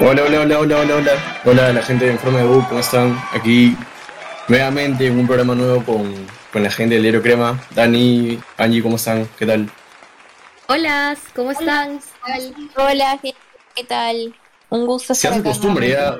[0.00, 1.40] Hola, hola, hola, hola, hola, hola.
[1.44, 3.16] Hola la gente de Informe de U, ¿cómo están?
[3.32, 3.76] Aquí
[4.48, 6.14] nuevamente en un programa nuevo con,
[6.52, 7.60] con la gente del Diario Crema.
[7.74, 9.28] Dani, Angie, ¿cómo están?
[9.38, 9.70] ¿Qué tal?
[10.68, 12.00] Hola, ¿cómo están?
[12.76, 14.34] Hola, ¿qué tal?
[14.70, 16.16] Un gusto Se estar hace acá costumbre ya,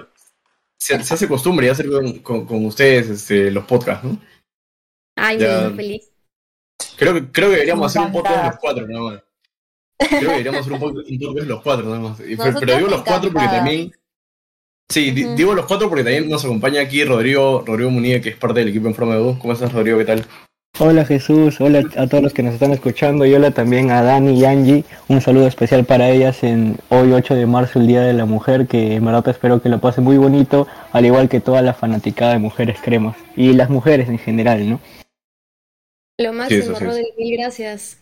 [0.78, 4.18] se, se hace costumbre ya hacer con, con, con ustedes este, los podcasts, ¿no?
[5.16, 5.62] Ay, Ya.
[5.68, 6.08] muy feliz.
[6.96, 9.22] Creo que, creo que deberíamos hacer un podcast de los cuatro, nada más.
[10.08, 12.18] Creo que deberíamos hacer un podcast, un podcast de los cuatro, nada más.
[12.18, 13.92] Pero, Nosotros pero digo los cuatro porque también...
[14.90, 18.60] Sí, digo los cuatro porque también nos acompaña aquí Rodrigo, Rodrigo Munía, que es parte
[18.60, 19.38] del equipo Informe de U.
[19.38, 19.98] ¿Cómo estás, Rodrigo?
[19.98, 20.26] ¿Qué tal?
[20.78, 24.40] Hola Jesús, hola a todos los que nos están escuchando y hola también a Dani
[24.40, 24.84] y Angie.
[25.06, 28.66] Un saludo especial para ellas en hoy 8 de marzo, el Día de la Mujer,
[28.66, 32.32] que en verdad espero que lo pasen muy bonito, al igual que toda la fanaticada
[32.32, 34.80] de Mujeres Cremas y las mujeres en general, ¿no?
[36.18, 36.84] Lo Sí, máximo, eso sí.
[36.84, 38.01] Rodri, mil gracias.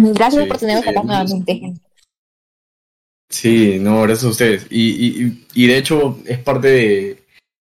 [0.00, 1.06] Gracias Sí, por tenernos sí, acá sí.
[1.06, 1.74] nuevamente.
[3.30, 4.66] Sí, no, gracias a ustedes.
[4.70, 7.22] Y, y, y de hecho es parte de,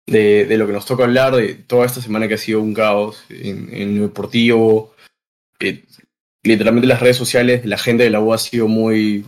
[0.06, 2.72] de, de lo que nos toca hablar de toda esta semana que ha sido un
[2.74, 4.94] caos en, en lo deportivo.
[5.60, 5.84] Eh,
[6.42, 9.24] literalmente las redes sociales, la gente de la U ha sido muy...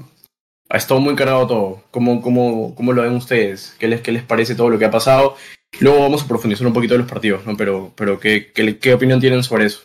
[0.71, 1.85] Ha estado muy cargado todo.
[1.91, 3.77] ¿Cómo, cómo, cómo lo ven ustedes?
[3.79, 5.37] ¿Qué les, ¿Qué les parece todo lo que ha pasado?
[5.79, 7.57] Luego vamos a profundizar un poquito en los partidos, ¿no?
[7.57, 9.83] Pero, pero ¿qué, qué, qué opinión tienen sobre eso?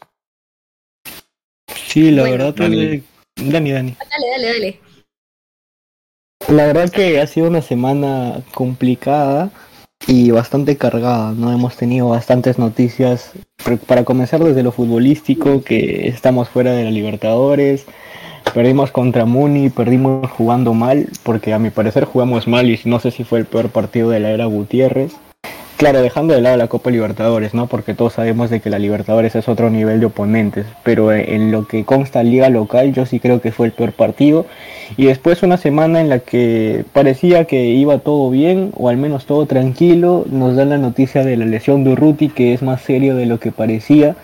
[1.90, 3.02] Sí, la Bueno, verdad Dani.
[3.36, 3.96] Dani, Dani.
[3.98, 4.80] Dale, dale, dale.
[6.50, 9.50] La verdad que ha sido una semana complicada
[10.08, 11.52] y bastante cargada, ¿no?
[11.52, 13.32] Hemos tenido bastantes noticias,
[13.88, 17.86] para comenzar desde lo futbolístico, que estamos fuera de la Libertadores,
[18.54, 23.10] perdimos contra Muni, perdimos jugando mal, porque a mi parecer jugamos mal y no sé
[23.10, 25.14] si fue el peor partido de la era Gutiérrez.
[25.80, 27.68] Claro, dejando de lado la Copa Libertadores, ¿no?
[27.68, 31.68] Porque todos sabemos de que la Libertadores es otro nivel de oponentes, pero en lo
[31.68, 34.46] que consta liga local yo sí creo que fue el peor partido
[34.98, 39.26] y después una semana en la que parecía que iba todo bien, o al menos
[39.26, 43.16] todo tranquilo, nos dan la noticia de la lesión de Urruti, que es más serio
[43.16, 44.18] de lo que parecía.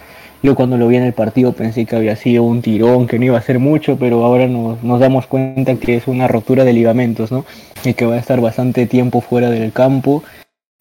[0.43, 3.23] Yo cuando lo vi en el partido pensé que había sido un tirón, que no
[3.23, 6.73] iba a ser mucho, pero ahora nos, nos damos cuenta que es una rotura de
[6.73, 7.45] ligamentos, ¿no?
[7.85, 10.21] Y que va a estar bastante tiempo fuera del campo.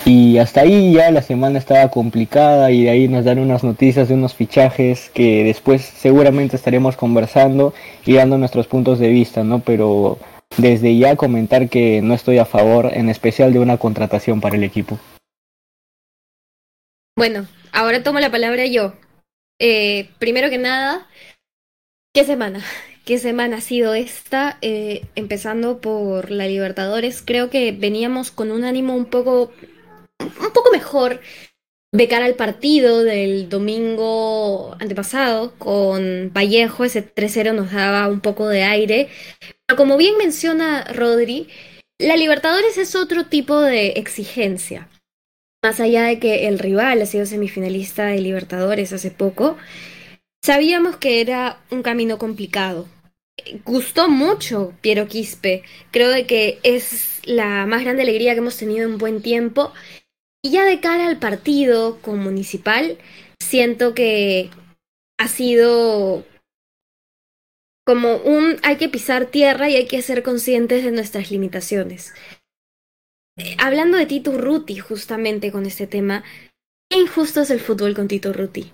[0.06, 4.09] Y hasta ahí ya la semana estaba complicada y de ahí nos dan unas noticias
[4.09, 7.72] de unos fichajes que después seguramente estaremos conversando
[8.04, 9.60] y dando nuestros puntos de vista, ¿no?
[9.60, 10.19] Pero
[10.56, 14.65] desde ya comentar que no estoy a favor, en especial de una contratación para el
[14.65, 14.99] equipo.
[17.16, 18.94] Bueno, ahora tomo la palabra yo.
[19.60, 21.06] Eh, primero que nada,
[22.12, 22.60] ¿qué semana?
[23.04, 24.56] ¿Qué semana ha sido esta?
[24.62, 29.53] Eh, empezando por la Libertadores, creo que veníamos con un ánimo un poco,
[30.24, 31.20] un poco mejor
[31.94, 38.48] de cara al partido del domingo antepasado con Vallejo, ese 3-0 nos daba un poco
[38.48, 39.08] de aire.
[39.64, 41.48] Pero como bien menciona Rodri,
[42.00, 44.88] la Libertadores es otro tipo de exigencia.
[45.62, 49.56] Más allá de que el rival ha sido semifinalista de Libertadores hace poco,
[50.44, 52.88] sabíamos que era un camino complicado.
[53.64, 55.62] Gustó mucho Piero Quispe.
[55.92, 59.72] Creo de que es la más grande alegría que hemos tenido en buen tiempo.
[60.44, 62.99] Y ya de cara al partido con Municipal,
[63.43, 64.50] siento que
[65.19, 66.22] ha sido
[67.87, 72.12] como un hay que pisar tierra y hay que ser conscientes de nuestras limitaciones.
[73.38, 76.25] Eh, hablando de Tito Ruti, justamente con este tema,
[76.91, 78.71] qué injusto es el fútbol con Tito Ruti.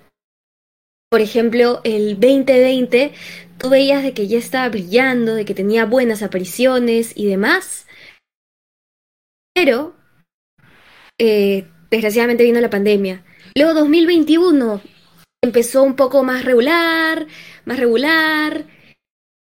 [1.09, 3.13] Por ejemplo, el 2020,
[3.57, 7.87] tú veías de que ya estaba brillando, de que tenía buenas apariciones y demás.
[9.53, 9.95] Pero,
[11.17, 13.23] eh, desgraciadamente vino la pandemia.
[13.55, 14.81] Luego 2021
[15.43, 17.27] empezó un poco más regular,
[17.65, 18.65] más regular.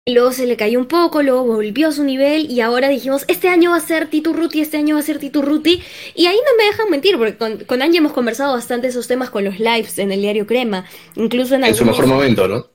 [0.07, 3.49] Luego se le cayó un poco, luego volvió a su nivel y ahora dijimos, este
[3.49, 5.83] año va a ser Tito Ruti, este año va a ser Tito Ruti.
[6.15, 9.31] Y ahí no me dejan mentir, porque con, con Angie hemos conversado bastante esos temas
[9.31, 10.87] con los lives en el diario Crema.
[11.17, 12.67] Incluso en En su mejor momento, ¿no?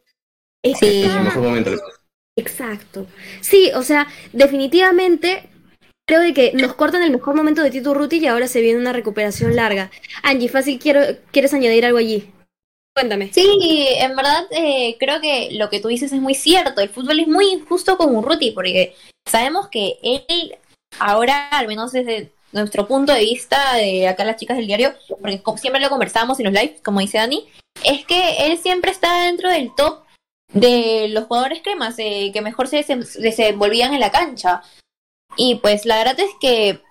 [0.63, 1.03] Sí.
[1.03, 1.71] En su mejor momento.
[2.37, 3.07] Exacto.
[3.41, 5.49] Sí, o sea, definitivamente
[6.07, 8.79] creo de que nos cortan el mejor momento de Tito Ruti y ahora se viene
[8.79, 9.91] una recuperación larga.
[10.23, 12.31] Angie, fácil, quiero, ¿quieres añadir algo allí?
[12.95, 13.31] Cuéntame.
[13.33, 16.79] Sí, en verdad eh, creo que lo que tú dices es muy cierto.
[16.79, 18.95] El fútbol es muy injusto con Urruti porque
[19.29, 20.55] sabemos que él
[20.99, 25.41] ahora, al menos desde nuestro punto de vista de acá las chicas del diario, porque
[25.57, 27.45] siempre lo conversábamos en los lives, como dice Dani,
[27.83, 30.05] es que él siempre está dentro del top
[30.53, 34.61] de los jugadores cremas eh, que mejor se desem- desenvolvían en la cancha.
[35.37, 36.81] Y pues la verdad es que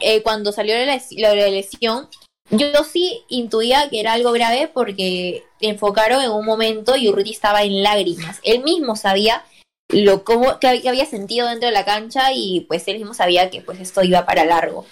[0.00, 2.08] eh, cuando salió la, les- la lesión,
[2.50, 7.62] yo sí intuía que era algo grave porque enfocaron en un momento y Urruti estaba
[7.62, 8.40] en lágrimas.
[8.42, 9.44] Él mismo sabía
[9.90, 13.62] lo cómo, que había sentido dentro de la cancha y pues él mismo sabía que
[13.62, 14.84] pues esto iba para largo.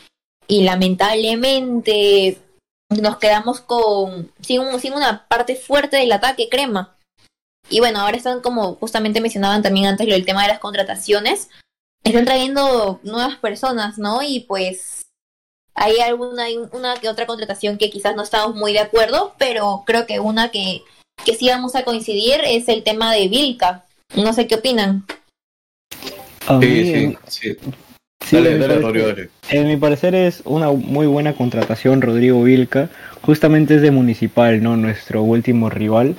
[0.49, 2.39] Y lamentablemente
[3.01, 6.97] nos quedamos con sin, sin una parte fuerte del ataque crema.
[7.71, 11.49] Y bueno, ahora están como justamente mencionaban también antes lo del tema de las contrataciones.
[12.05, 14.23] Están trayendo nuevas personas, ¿no?
[14.23, 15.03] Y pues
[15.75, 20.07] hay alguna una que otra contratación que quizás no estamos muy de acuerdo, pero creo
[20.07, 20.83] que una que,
[21.25, 23.87] que sí vamos a coincidir es el tema de Vilca.
[24.17, 25.05] No sé qué opinan.
[26.61, 27.57] sí, sí,
[28.21, 28.37] sí.
[28.37, 29.31] dale, dale, Rodrigo, dale.
[29.49, 32.91] En mi parecer es una muy buena contratación Rodrigo Vilca.
[33.23, 34.77] Justamente es de Municipal, ¿no?
[34.77, 36.17] Nuestro último rival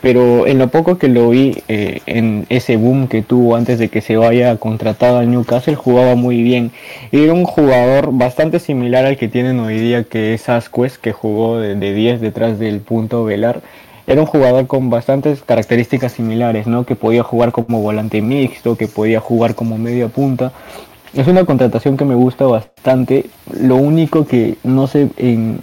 [0.00, 3.88] pero en lo poco que lo vi eh, en ese boom que tuvo antes de
[3.88, 6.72] que se vaya contratado al Newcastle, jugaba muy bien.
[7.12, 11.58] Era un jugador bastante similar al que tienen hoy día, que es Asquez, que jugó
[11.58, 13.60] de, 10 detrás del punto velar.
[14.06, 16.84] Era un jugador con bastantes características similares, ¿no?
[16.86, 20.52] Que podía jugar como volante mixto, que podía jugar como media punta.
[21.14, 23.26] Es una contratación que me gusta bastante.
[23.58, 25.60] Lo único que no sé en,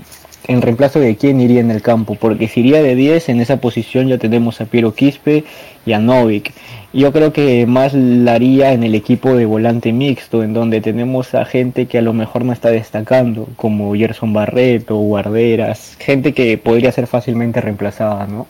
[0.47, 3.57] en reemplazo de quién iría en el campo, porque si iría de 10, en esa
[3.57, 5.43] posición ya tenemos a Piero Quispe
[5.85, 6.53] y a Novik.
[6.91, 11.33] Yo creo que más la haría en el equipo de volante mixto, en donde tenemos
[11.33, 16.57] a gente que a lo mejor no está destacando, como Gerson Barreto, Guarderas, gente que
[16.57, 18.47] podría ser fácilmente reemplazada, ¿no?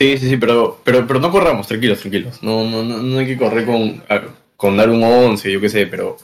[0.00, 2.42] Sí, sí, sí, pero, pero, pero no corramos, tranquilos, tranquilos.
[2.42, 4.02] No, no, no, hay que correr con,
[4.56, 6.16] con dar un 11, yo qué sé, pero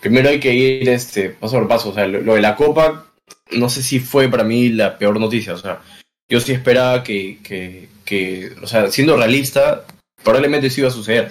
[0.00, 1.90] primero hay que ir este, paso por paso.
[1.90, 3.06] O sea, lo de la Copa
[3.52, 5.54] no sé si fue para mí la peor noticia.
[5.54, 5.80] O sea,
[6.28, 9.84] yo sí esperaba que, que, que o sea, siendo realista,
[10.22, 11.30] probablemente eso iba a suceder.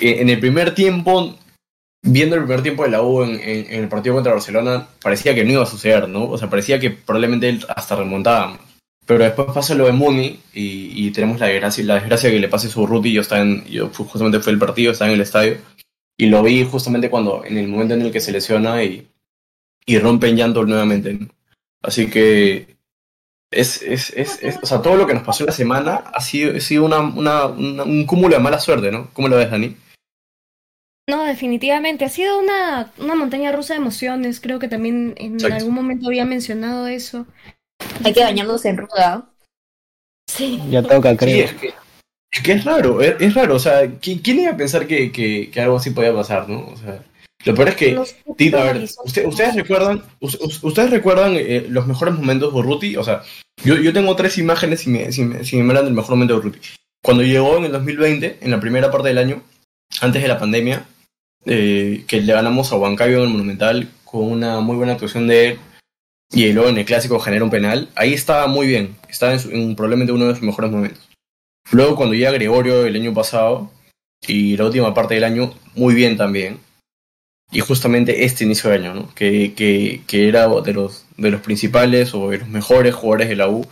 [0.00, 1.36] Eh, en el primer tiempo,
[2.02, 5.52] viendo el primer tiempo de la U en, el partido contra Barcelona, parecía que no
[5.52, 6.28] iba a suceder, ¿no?
[6.28, 8.60] O sea, parecía que probablemente hasta remontábamos.
[9.06, 12.68] Pero después pasa lo de Mooney y, tenemos la desgracia, la desgracia que le pase
[12.68, 13.10] su ruti.
[13.10, 15.56] Yo estaba en, yo justamente fue el partido, estaba en el estadio
[16.18, 19.08] y lo vi justamente cuando, en el momento en el que se lesiona y,
[19.88, 21.18] y rompe en llanto nuevamente.
[21.82, 22.76] Así que
[23.50, 26.20] es, es, es, es, o sea, todo lo que nos pasó en la semana ha
[26.20, 29.08] sido, ha sido una, una, un cúmulo de mala suerte, ¿no?
[29.14, 29.74] ¿Cómo lo ves, Dani?
[31.08, 32.04] No, definitivamente.
[32.04, 34.40] Ha sido una, una montaña rusa de emociones.
[34.40, 37.26] Creo que también en algún momento había mencionado eso.
[38.04, 39.30] Hay que bañarnos en ruda.
[40.30, 40.60] Sí.
[40.68, 41.46] Ya toca, creo.
[41.46, 41.72] es, que,
[42.30, 43.54] es, que, es raro, es, raro.
[43.54, 46.66] O sea, ¿quién, ¿quién, iba a pensar que, que, que, algo así podía pasar, no?
[46.66, 47.02] O sea,
[47.44, 52.58] lo peor es que, a ver, ustedes recuerdan, ustedes recuerdan eh, los mejores momentos de
[52.58, 53.22] Urruti, o sea,
[53.64, 56.34] yo, yo tengo tres imágenes si me, si, me, si me hablan del mejor momento
[56.34, 56.58] de Urruti.
[57.02, 59.42] Cuando llegó en el 2020, en la primera parte del año,
[60.00, 60.86] antes de la pandemia,
[61.44, 65.46] eh, que le ganamos a Huancayo en el Monumental con una muy buena actuación de
[65.46, 65.58] él,
[66.32, 69.76] y luego en el clásico genera un penal, ahí estaba muy bien, estaba en, en
[69.76, 71.08] probablemente uno de sus mejores momentos.
[71.70, 73.70] Luego cuando llega Gregorio el año pasado,
[74.26, 76.58] y la última parte del año, muy bien también
[77.50, 79.14] y justamente este inicio de año, ¿no?
[79.14, 83.36] que, que, que, era de los, de los principales o de los mejores jugadores de
[83.36, 83.66] la U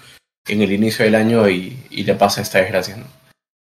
[0.48, 2.96] en el inicio del año y, y le pasa esta desgracia.
[2.96, 3.04] ¿no?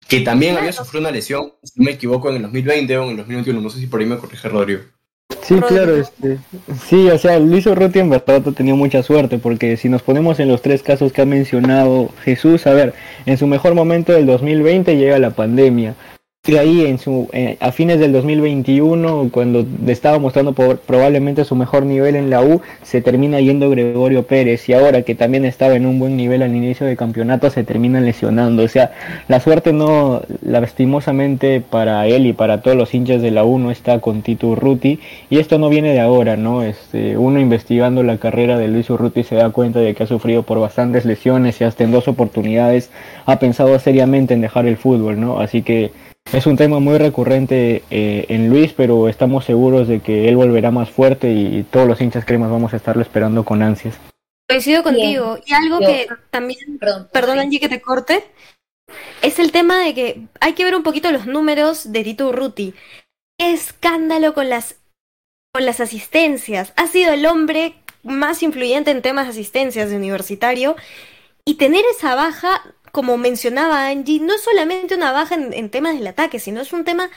[0.07, 3.09] Que también había sufrido una lesión, si no me equivoco, en el 2020 o en
[3.11, 4.81] el 2021, no sé si por ahí me corrige Rodrigo.
[5.43, 6.37] Sí, claro, este,
[6.87, 10.39] sí, o sea, Luis Urruti en verdad ha tenido mucha suerte, porque si nos ponemos
[10.39, 12.93] en los tres casos que ha mencionado Jesús, a ver,
[13.25, 15.95] en su mejor momento del 2020 llega la pandemia,
[16.57, 22.15] ahí en su, eh, a fines del 2021, cuando estaba mostrando probablemente su mejor nivel
[22.15, 25.99] en la U, se termina yendo Gregorio Pérez y ahora que también estaba en un
[25.99, 28.63] buen nivel al inicio del campeonato se termina lesionando.
[28.63, 28.91] O sea,
[29.27, 33.69] la suerte no, lastimosamente para él y para todos los hinchas de la U no
[33.69, 34.99] está con Tito Urruti
[35.29, 36.63] y esto no viene de ahora, ¿no?
[36.63, 40.41] Este, uno investigando la carrera de Luis Urruti se da cuenta de que ha sufrido
[40.41, 42.89] por bastantes lesiones y hasta en dos oportunidades
[43.27, 45.39] ha pensado seriamente en dejar el fútbol, ¿no?
[45.39, 45.91] Así que
[46.33, 50.71] es un tema muy recurrente eh, en Luis, pero estamos seguros de que él volverá
[50.71, 53.95] más fuerte y todos los hinchas cremas vamos a estarlo esperando con ansias.
[54.47, 55.37] Coincido contigo.
[55.45, 58.23] Y algo que también, perdón, perdón Angie que te corte,
[59.21, 62.73] es el tema de que hay que ver un poquito los números de Tito Urruti.
[63.37, 64.75] Escándalo con las,
[65.53, 66.73] con las asistencias.
[66.75, 70.75] Ha sido el hombre más influyente en temas de asistencias de universitario
[71.45, 76.07] y tener esa baja como mencionaba Angie, no es solamente una baja en, temas del
[76.07, 77.09] ataque, sino es un tema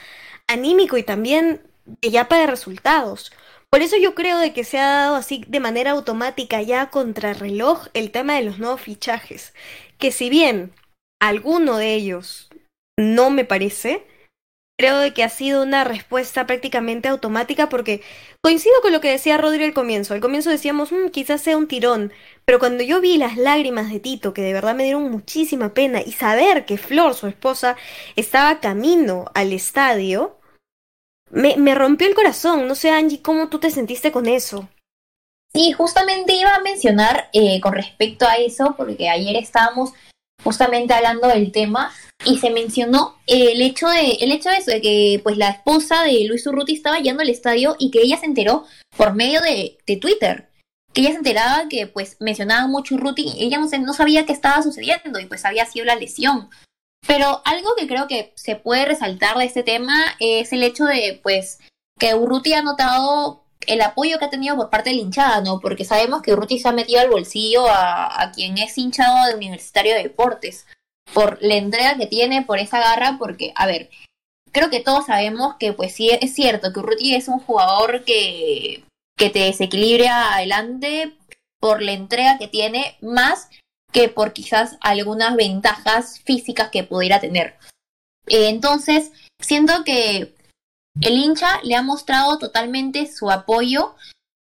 [0.47, 3.31] anímico y también de ya para resultados.
[3.69, 7.33] Por eso yo creo de que se ha dado así de manera automática ya contra
[7.33, 9.53] reloj el tema de los nuevos fichajes.
[9.97, 10.73] Que si bien
[11.19, 12.49] alguno de ellos
[12.97, 14.05] no me parece,
[14.77, 18.01] creo de que ha sido una respuesta prácticamente automática porque
[18.41, 20.13] coincido con lo que decía Rodri al comienzo.
[20.13, 22.11] Al comienzo decíamos, "Mm, quizás sea un tirón,
[22.45, 26.01] pero cuando yo vi las lágrimas de Tito, que de verdad me dieron muchísima pena,
[26.01, 27.77] y saber que Flor, su esposa,
[28.15, 30.37] estaba camino al estadio,
[31.31, 32.67] me, me rompió el corazón.
[32.67, 34.69] No sé, Angie, ¿cómo tú te sentiste con eso?
[35.53, 39.93] Sí, justamente iba a mencionar eh, con respecto a eso, porque ayer estábamos
[40.45, 41.91] justamente hablando del tema
[42.23, 46.03] y se mencionó el hecho de el hecho de eso de que pues la esposa
[46.03, 49.77] de Luis Urruti estaba yendo al estadio y que ella se enteró por medio de,
[49.85, 50.49] de Twitter.
[50.93, 54.31] Que ella se enteraba que pues mencionaban mucho Urruti ella no, se- no sabía qué
[54.31, 56.49] estaba sucediendo y pues había sido la lesión.
[57.05, 61.19] Pero algo que creo que se puede resaltar de este tema es el hecho de
[61.21, 61.59] pues
[61.99, 65.59] que Urruti ha notado el apoyo que ha tenido por parte de la hinchada, ¿no?
[65.59, 69.95] Porque sabemos que Urruti se ha metido al bolsillo a, quien es hinchado de Universitario
[69.95, 70.65] de Deportes
[71.13, 73.89] por la entrega que tiene, por esa garra, porque, a ver,
[74.51, 78.83] creo que todos sabemos que pues sí es cierto que Urruti es un jugador que,
[79.17, 81.15] que te desequilibra adelante
[81.59, 83.49] por la entrega que tiene, más
[83.91, 87.55] que por quizás algunas ventajas físicas que pudiera tener.
[88.27, 90.34] Eh, entonces, siento que
[91.01, 93.95] el hincha le ha mostrado totalmente su apoyo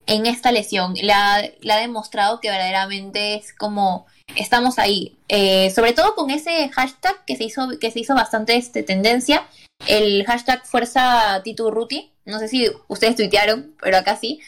[0.06, 0.94] en esta lesión.
[0.94, 5.18] Le ha, le ha demostrado que verdaderamente es como estamos ahí.
[5.28, 9.48] Eh, sobre todo con ese hashtag que se hizo, que se hizo bastante este, tendencia,
[9.88, 12.12] el hashtag Fuerza Tito Urruti.
[12.26, 14.40] No sé si ustedes tuitearon, pero acá sí.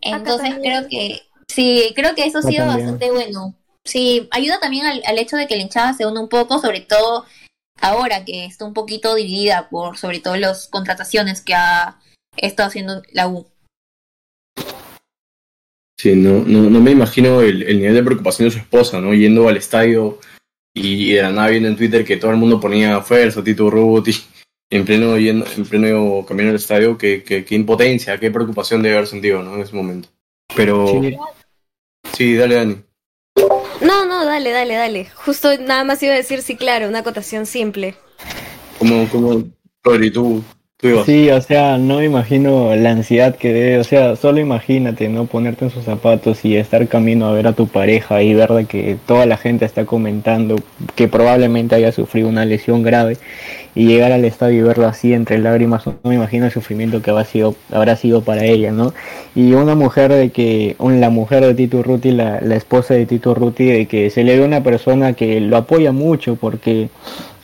[0.00, 2.86] Entonces creo que sí, creo que eso ha sido también.
[2.86, 3.54] bastante bueno.
[3.84, 6.80] Sí, ayuda también al, al hecho de que la hinchada se una un poco, sobre
[6.80, 7.24] todo
[7.80, 11.98] ahora que está un poquito dividida por sobre todo las contrataciones que ha
[12.36, 13.46] estado haciendo la U.
[15.98, 19.12] Sí, no, no, no me imagino el, el nivel de preocupación de su esposa, ¿no?
[19.12, 20.18] Yendo al estadio
[20.74, 24.12] y, de la nada viendo en Twitter que todo el mundo ponía fuerza, Tito Ruti,
[24.70, 29.08] en pleno, yendo, en pleno camino al estadio, qué, qué impotencia, qué preocupación debe haber
[29.08, 29.56] sentido, ¿no?
[29.56, 30.08] En ese momento.
[30.54, 31.16] Pero, Sí,
[32.14, 32.76] sí, dale, Dani.
[34.30, 35.06] Dale, dale, dale.
[35.12, 37.96] Justo nada más iba a decir, sí, claro, una acotación simple.
[38.78, 39.42] ¿Cómo, cómo,
[39.82, 40.40] Rodri, tú,
[40.76, 41.04] tú ibas?
[41.04, 45.26] Sí, o sea, no me imagino la ansiedad que debe, o sea, solo imagínate, ¿no?
[45.26, 48.66] Ponerte en sus zapatos y estar camino a ver a tu pareja y ver de
[48.66, 50.54] que toda la gente está comentando
[50.94, 53.18] que probablemente haya sufrido una lesión grave
[53.74, 57.10] y llegar al estadio y verlo así entre lágrimas, no me imagino el sufrimiento que
[57.10, 58.92] habrá sido, habrá sido para ella, ¿no?
[59.34, 63.34] Y una mujer de que, la mujer de Tito Ruti, la, la esposa de Tito
[63.34, 66.90] Ruti, de que se le ve una persona que lo apoya mucho porque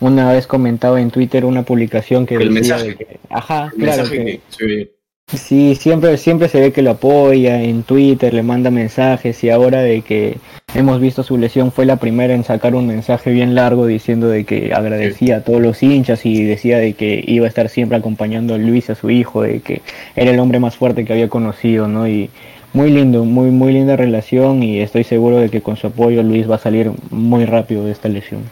[0.01, 2.89] una vez comentaba en Twitter una publicación que El decía mensaje.
[2.89, 4.96] de que, ajá, El claro mensaje que, ve.
[5.27, 9.81] Sí, siempre, siempre se ve que lo apoya en Twitter, le manda mensajes y ahora
[9.81, 10.39] de que
[10.75, 14.45] hemos visto su lesión fue la primera en sacar un mensaje bien largo diciendo de
[14.45, 18.55] que agradecía a todos los hinchas y decía de que iba a estar siempre acompañando
[18.55, 19.83] a Luis, a su hijo, de que
[20.15, 22.07] era el hombre más fuerte que había conocido, ¿no?
[22.07, 22.31] Y
[22.73, 26.49] muy lindo, muy, muy linda relación y estoy seguro de que con su apoyo Luis
[26.49, 28.43] va a salir muy rápido de esta lesión.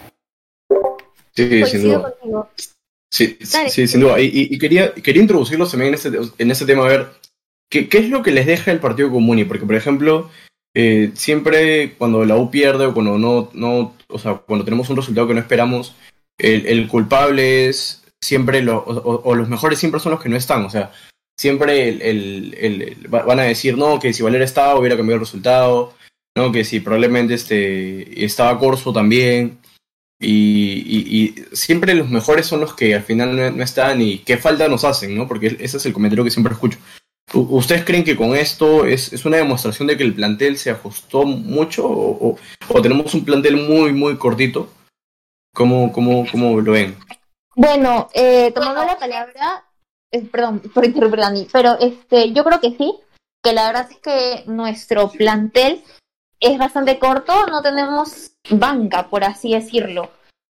[1.36, 2.14] Sí, sin duda.
[3.14, 3.70] Sí, Dale.
[3.70, 4.20] sí, sin duda.
[4.20, 7.06] Y, y- quería, quería introducirlos también en este, en este tema, a ver,
[7.70, 9.44] ¿qué, ¿qué es lo que les deja el partido común?
[9.46, 10.30] Porque, por ejemplo,
[10.74, 14.96] eh, siempre cuando la U pierde o cuando no, no, o sea, cuando tenemos un
[14.96, 15.94] resultado que no esperamos,
[16.38, 20.64] el, el culpable es siempre, lo, o, los mejores siempre son los que no están,
[20.64, 20.90] o sea,
[21.38, 24.96] siempre el, el- el- el- va- van a decir, no, que si Valera estaba hubiera
[24.96, 25.94] cambiado el resultado,
[26.36, 29.58] no, que si probablemente este, estaba Corso también.
[30.20, 31.16] Y, y-
[31.50, 34.68] y siempre los mejores son los que al final no, no están y qué falta
[34.68, 35.26] nos hacen, ¿no?
[35.28, 36.78] Porque ese es el comentario que siempre escucho.
[37.32, 41.24] ¿Ustedes creen que con esto es, es una demostración de que el plantel se ajustó
[41.24, 44.68] mucho o, o- o tenemos un plantel muy, muy cortito?
[45.54, 46.96] ¿Cómo, cómo, cómo lo ven?
[47.56, 49.64] Bueno, eh, tomando la palabra,
[50.12, 52.94] eh, perdón por interrumpir, Dani, pero este, yo creo que sí,
[53.42, 55.82] que la verdad es que nuestro plantel
[56.40, 60.10] es bastante corto, no tenemos banca, por así decirlo.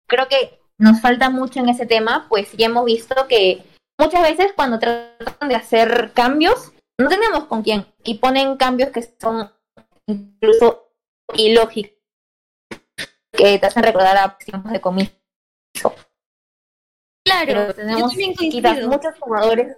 [0.08, 3.62] Creo que nos falta mucho en ese tema, pues ya hemos visto que
[3.98, 9.02] muchas veces cuando tratan de hacer cambios, no tenemos con quién y ponen cambios que
[9.20, 9.50] son
[10.06, 10.92] incluso
[11.34, 11.92] ilógicos,
[13.32, 15.14] que te hacen recordar a tiempos de comienzo.
[17.24, 19.76] Claro, Pero tenemos quizás muchos jugadores.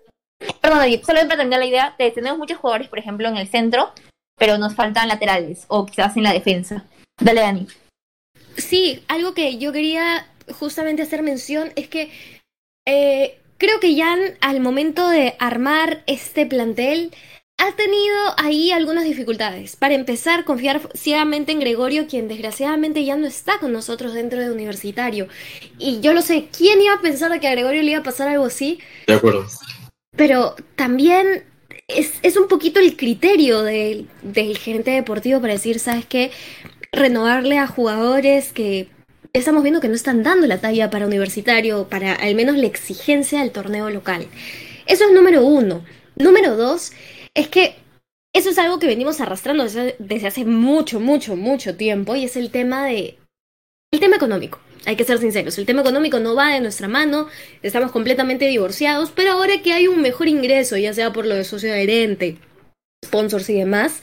[0.60, 3.92] Perdón, solo para terminar la idea, te- tenemos muchos jugadores, por ejemplo, en el centro,
[4.36, 6.84] pero nos faltan laterales o quizás en la defensa.
[7.20, 7.66] Dale, Dani.
[8.58, 12.10] Sí, algo que yo quería justamente hacer mención es que
[12.86, 17.12] eh, creo que ya al momento de armar este plantel
[17.58, 19.74] ha tenido ahí algunas dificultades.
[19.74, 24.52] Para empezar, confiar ciegamente en Gregorio, quien desgraciadamente ya no está con nosotros dentro de
[24.52, 25.26] universitario.
[25.76, 28.28] Y yo lo sé, ¿quién iba a pensar que a Gregorio le iba a pasar
[28.28, 28.78] algo así?
[29.08, 29.46] De acuerdo.
[30.16, 31.44] Pero también
[31.88, 36.30] es, es un poquito el criterio del, del gerente deportivo para decir, ¿sabes qué?
[36.98, 38.88] Renovarle a jugadores que
[39.32, 43.40] estamos viendo que no están dando la talla para universitario, para al menos la exigencia
[43.40, 44.26] del torneo local.
[44.86, 45.84] Eso es número uno.
[46.16, 46.92] Número dos,
[47.34, 47.76] es que
[48.32, 52.50] eso es algo que venimos arrastrando desde, hace mucho, mucho, mucho tiempo y es el
[52.50, 53.18] tema de...
[53.90, 54.60] El tema económico.
[54.84, 57.28] Hay que ser sinceros, el tema económico no va de nuestra mano,
[57.62, 61.44] estamos completamente divorciados, pero ahora que hay un mejor ingreso, ya sea por lo de
[61.44, 62.36] socio adherente,
[63.04, 64.00] sponsors y demás,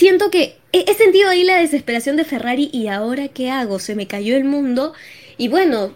[0.00, 4.06] siento que he sentido ahí la desesperación de Ferrari y ahora qué hago, se me
[4.06, 4.94] cayó el mundo
[5.40, 5.94] y bueno,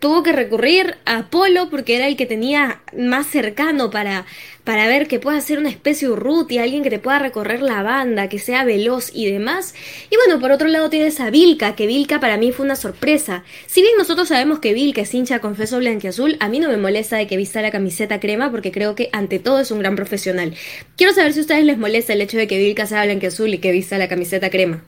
[0.00, 4.26] tuvo que recurrir a Polo porque era el que tenía más cercano para,
[4.64, 8.28] para ver que pueda ser una especie Urruti, alguien que te pueda recorrer la banda,
[8.28, 9.74] que sea veloz y demás.
[10.10, 13.44] Y bueno, por otro lado tienes a Vilca, que Vilca para mí fue una sorpresa.
[13.66, 17.16] Si bien nosotros sabemos que Vilca es hincha confeso blanquiazul, a mí no me molesta
[17.16, 20.52] de que vista la camiseta crema porque creo que ante todo es un gran profesional.
[20.98, 23.58] Quiero saber si a ustedes les molesta el hecho de que Vilca sea blanquiazul y
[23.58, 24.84] que vista la camiseta crema.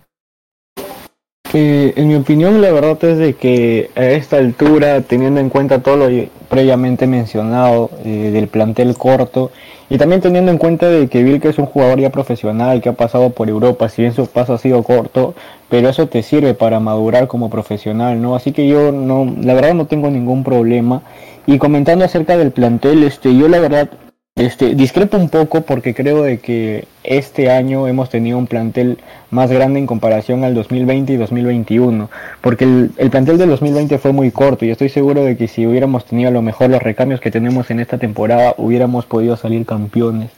[1.54, 5.82] Eh, en mi opinión, la verdad es de que a esta altura, teniendo en cuenta
[5.82, 9.50] todo lo previamente mencionado eh, del plantel corto
[9.90, 12.94] y también teniendo en cuenta de que Vilke es un jugador ya profesional que ha
[12.94, 15.34] pasado por Europa, si bien su paso ha sido corto,
[15.68, 18.34] pero eso te sirve para madurar como profesional, ¿no?
[18.34, 21.02] Así que yo no, la verdad no tengo ningún problema.
[21.46, 23.90] Y comentando acerca del plantel, este, yo la verdad
[24.34, 28.98] este, discrepo un poco porque creo de que este año hemos tenido un plantel
[29.30, 32.10] más grande en comparación al 2020 y 2021,
[32.40, 35.66] porque el, el, plantel del 2020 fue muy corto y estoy seguro de que si
[35.66, 39.66] hubiéramos tenido a lo mejor los recambios que tenemos en esta temporada hubiéramos podido salir
[39.66, 40.30] campeones.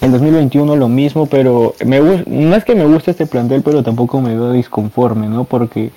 [0.00, 4.20] El 2021 lo mismo, pero me, no es que me guste este plantel, pero tampoco
[4.20, 5.44] me veo disconforme, ¿no?
[5.44, 5.90] Porque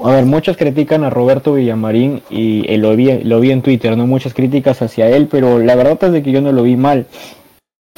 [0.00, 3.96] a ver, muchos critican a Roberto Villamarín y eh, lo, vi, lo vi en Twitter,
[3.96, 4.06] ¿no?
[4.06, 7.06] Muchas críticas hacia él, pero la verdad es de que yo no lo vi mal.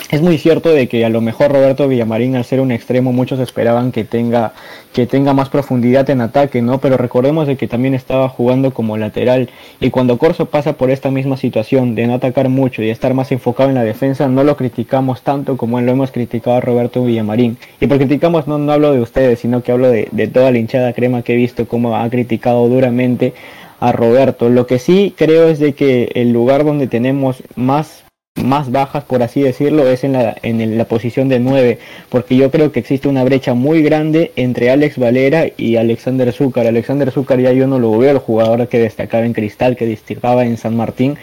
[0.09, 3.41] Es muy cierto de que a lo mejor Roberto Villamarín al ser un extremo muchos
[3.41, 4.53] esperaban que tenga
[4.93, 6.79] que tenga más profundidad en ataque, ¿no?
[6.79, 11.11] Pero recordemos de que también estaba jugando como lateral y cuando Corso pasa por esta
[11.11, 14.57] misma situación de no atacar mucho y estar más enfocado en la defensa, no lo
[14.57, 17.59] criticamos tanto como lo hemos criticado a Roberto Villamarín.
[17.81, 20.59] Y por criticamos no, no hablo de ustedes, sino que hablo de, de toda la
[20.59, 23.35] hinchada crema que he visto cómo ha criticado duramente
[23.81, 24.51] a Roberto.
[24.51, 28.06] Lo que sí creo es de que el lugar donde tenemos más
[28.37, 32.51] más bajas, por así decirlo, es en la, en la posición de 9, porque yo
[32.51, 36.67] creo que existe una brecha muy grande entre Alex Valera y Alexander Zúcar.
[36.67, 40.45] Alexander Zúcar ya yo no lo veo el jugador que destacaba en Cristal, que destacaba
[40.45, 41.17] en San Martín,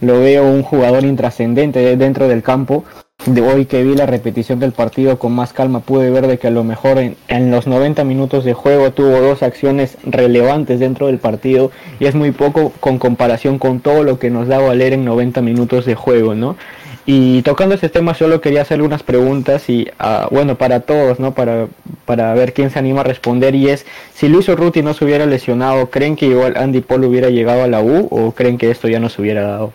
[0.00, 2.84] lo veo un jugador intrascendente dentro del campo.
[3.26, 6.46] De hoy que vi la repetición del partido con más calma pude ver de que
[6.46, 11.18] a lo mejor en, los 90 minutos de juego tuvo dos acciones relevantes dentro del
[11.18, 15.04] partido y es muy poco con comparación con todo lo que nos da Valer en
[15.04, 16.56] 90 minutos de juego, ¿no?
[17.04, 21.34] Y tocando este tema solo quería hacer unas preguntas y uh, bueno para todos, ¿no?
[21.34, 21.66] Para,
[22.06, 25.26] para ver quién se anima a responder y es si Luis Urruti no se hubiera
[25.26, 28.88] lesionado, ¿creen que igual Andy Paul hubiera llegado a la U o creen que esto
[28.88, 29.72] ya no se hubiera dado?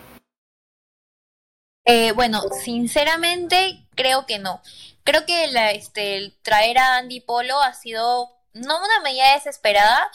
[1.86, 4.62] Eh, bueno, sinceramente creo que no.
[5.04, 10.10] Creo que la, este, el traer a Andy Polo ha sido no una medida desesperada,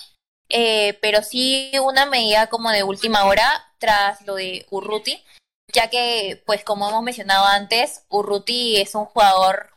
[0.49, 5.23] eh, pero sí una medida como de última hora tras lo de Urruti,
[5.71, 9.71] ya que, pues como hemos mencionado antes, Urruti es un jugador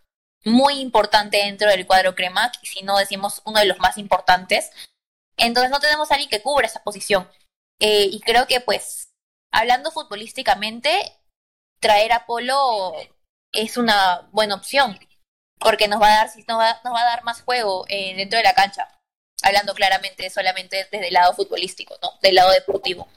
[0.44, 4.70] muy importante dentro del cuadro crema, si no decimos uno de los más importantes.
[5.36, 7.28] Entonces no tenemos a alguien que cubra esa posición.
[7.80, 9.12] Eh, y creo que, pues,
[9.52, 11.16] hablando futbolísticamente,
[11.82, 12.94] traer a Polo
[13.52, 14.98] es una buena opción,
[15.58, 18.38] porque nos va a dar, nos va, nos va a dar más juego eh, dentro
[18.38, 18.88] de la cancha,
[19.42, 22.12] hablando claramente solamente desde el lado futbolístico, ¿no?
[22.22, 23.08] Del lado deportivo.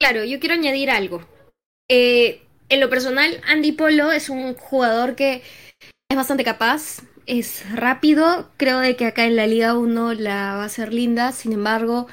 [0.00, 1.28] Claro, yo quiero añadir algo.
[1.90, 5.42] Eh, en lo personal, Andy Polo es un jugador que
[6.08, 10.64] es bastante capaz, es rápido, creo de que acá en la Liga 1 la va
[10.64, 12.06] a ser linda, sin embargo,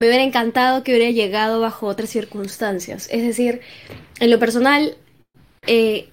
[0.00, 3.08] me hubiera encantado que hubiera llegado bajo otras circunstancias.
[3.10, 3.60] Es decir,
[4.18, 4.96] en lo personal,
[5.66, 6.08] eh,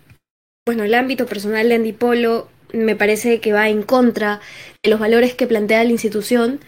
[0.66, 4.42] bueno, el ámbito personal de Andy Polo me parece que va en contra
[4.84, 6.60] de los valores que plantea la institución.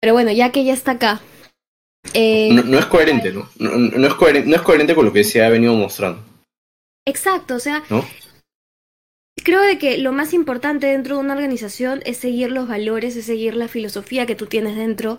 [0.00, 1.20] Pero bueno, ya que ya está acá.
[2.14, 3.48] Eh, no, no, es coherente, ¿no?
[3.58, 6.24] No, no, es coherente, no es coherente con lo que se ha venido mostrando.
[7.06, 8.04] Exacto, o sea, ¿no?
[9.42, 13.26] creo de que lo más importante dentro de una organización es seguir los valores, es
[13.26, 15.18] seguir la filosofía que tú tienes dentro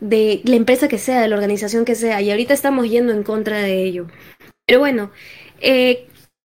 [0.00, 3.22] de la empresa que sea, de la organización que sea, y ahorita estamos yendo en
[3.22, 4.06] contra de ello.
[4.66, 5.10] Pero bueno,
[5.60, 6.06] Eh,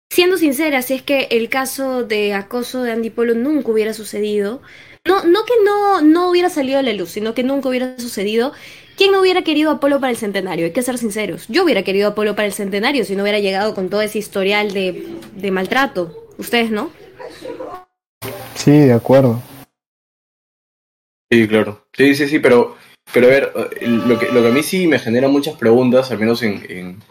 [0.09, 4.61] siendo sincera, si es que el caso de acoso de Andy Polo nunca hubiera sucedido,
[5.05, 8.53] no, no que no, no hubiera salido a la luz, sino que nunca hubiera sucedido,
[8.95, 10.65] ¿quién no hubiera querido a Polo para el centenario?
[10.65, 11.45] Hay que ser sinceros.
[11.49, 14.19] Yo hubiera querido a Polo para el centenario si no hubiera llegado con todo ese
[14.19, 16.29] historial de, de maltrato.
[16.37, 16.89] Ustedes, ¿no?
[18.55, 19.41] Sí, de acuerdo.
[21.29, 21.85] Sí, claro.
[21.91, 22.77] Sí, sí, sí, pero,
[23.13, 26.19] pero a ver, lo que, lo que a mí sí me genera muchas preguntas, al
[26.19, 27.03] menos en, en,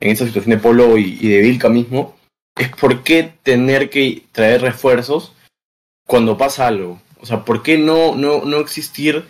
[0.00, 2.16] en esta situación de Polo y, de Vilca mismo,
[2.56, 5.32] es por qué tener que traer refuerzos
[6.06, 7.00] cuando pasa algo.
[7.20, 9.24] O sea, ¿por qué no, no, no existir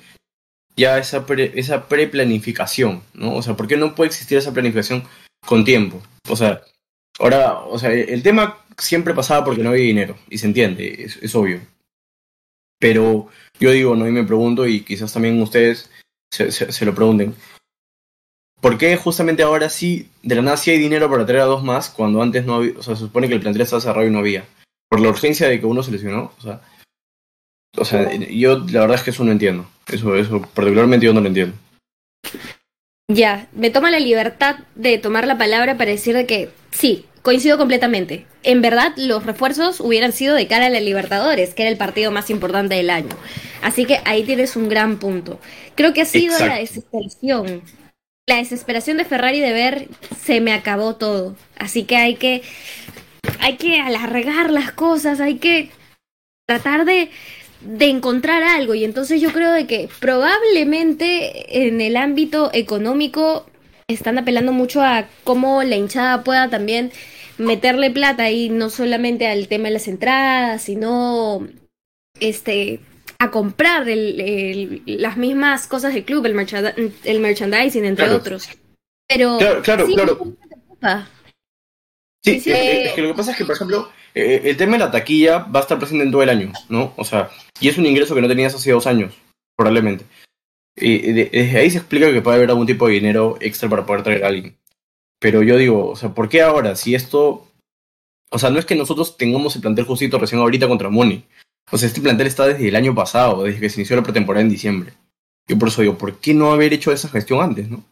[0.77, 3.03] ya esa, pre, esa preplanificación?
[3.15, 3.35] ¿no?
[3.35, 5.05] O sea, ¿por qué no puede existir esa planificación
[5.47, 6.03] con tiempo?
[6.29, 6.63] O sea,
[7.19, 11.35] ahora, o sea, el tema siempre pasaba porque no había dinero, y se entiende, es
[11.35, 11.61] obvio.
[12.85, 15.91] Pero yo digo, no, y me pregunto, y quizás también ustedes
[16.31, 17.35] se, lo pregunten,
[18.61, 21.65] ¿por qué justamente ahora sí, de la nada sí hay dinero para traer a dos
[21.65, 24.11] más, cuando antes no había, o sea, se supone que el plantel estaba cerrado y
[24.11, 24.45] no había?
[24.91, 26.61] Por la urgencia de que uno se lesionó, o sea,
[27.79, 31.23] o sea, yo la verdad es que eso no entiendo, eso, eso particularmente yo no
[31.23, 31.57] lo entiendo.
[33.09, 37.59] Ya, me toma la libertad de tomar la palabra para decir de que sí, coincido
[37.59, 38.27] completamente.
[38.43, 42.11] En verdad, los refuerzos hubieran sido de cara a la Libertadores, que era el partido
[42.11, 43.15] más importante del año.
[43.63, 45.39] Así que ahí tienes un gran punto.
[45.75, 46.55] Creo que ha sido Exacto.
[46.55, 47.63] la desesperación.
[48.27, 49.89] La desesperación de Ferrari de ver
[50.23, 51.37] se me acabó todo.
[51.59, 52.43] Así que hay que
[53.41, 55.71] hay que alargar las cosas, hay que
[56.47, 57.11] tratar de
[57.65, 63.47] de encontrar algo y entonces yo creo de que probablemente en el ámbito económico
[63.89, 66.93] están apelando mucho a cómo la hinchada pueda también
[67.39, 71.47] meterle plata y no solamente al tema de las entradas, sino
[72.21, 72.81] este
[73.19, 76.73] a comprar el, el, las mismas cosas del club, el, merchand
[77.05, 78.19] el merchandising, entre Claro.
[78.21, 78.49] otros.
[79.09, 79.87] Pero Claro, claro,
[82.23, 82.51] sí.
[82.51, 84.91] eh, es que lo que pasa es que, por ejemplo, eh, el tema de la
[84.91, 86.93] taquilla va a estar presente en todo el año, ¿no?
[86.97, 89.15] O sea, y es un ingreso que no tenías hace dos años,
[89.57, 90.05] probablemente.
[90.77, 93.87] Y de- desde ahí se explica que puede haber algún tipo de dinero extra para
[93.87, 94.57] poder traer a alguien.
[95.21, 96.75] Pero yo digo, o sea, ¿por qué ahora?
[96.77, 97.47] Si esto.
[98.31, 101.25] O sea, no es que nosotros tengamos el plantel justito recién ahorita contra Muni.
[101.71, 104.43] O sea, este plantel está desde el año pasado, desde que se inició la pretemporada
[104.43, 104.93] en diciembre.
[105.49, 107.85] Yo por eso digo, ¿por qué no haber hecho esa gestión antes, no?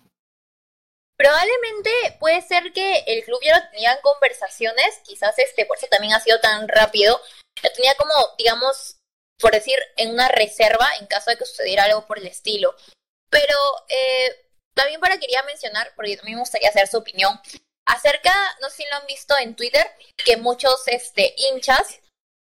[1.23, 5.87] Probablemente puede ser que el club ya lo tenía en conversaciones, quizás este, por eso
[5.89, 7.23] también ha sido tan rápido.
[7.63, 8.97] Lo tenía como, digamos,
[9.39, 12.75] por decir, en una reserva en caso de que sucediera algo por el estilo.
[13.31, 13.57] Pero
[13.89, 17.41] eh, también para quería mencionar, porque también me gustaría saber su opinión,
[17.87, 19.87] acerca, no sé si lo han visto en Twitter,
[20.25, 22.01] que muchos este, hinchas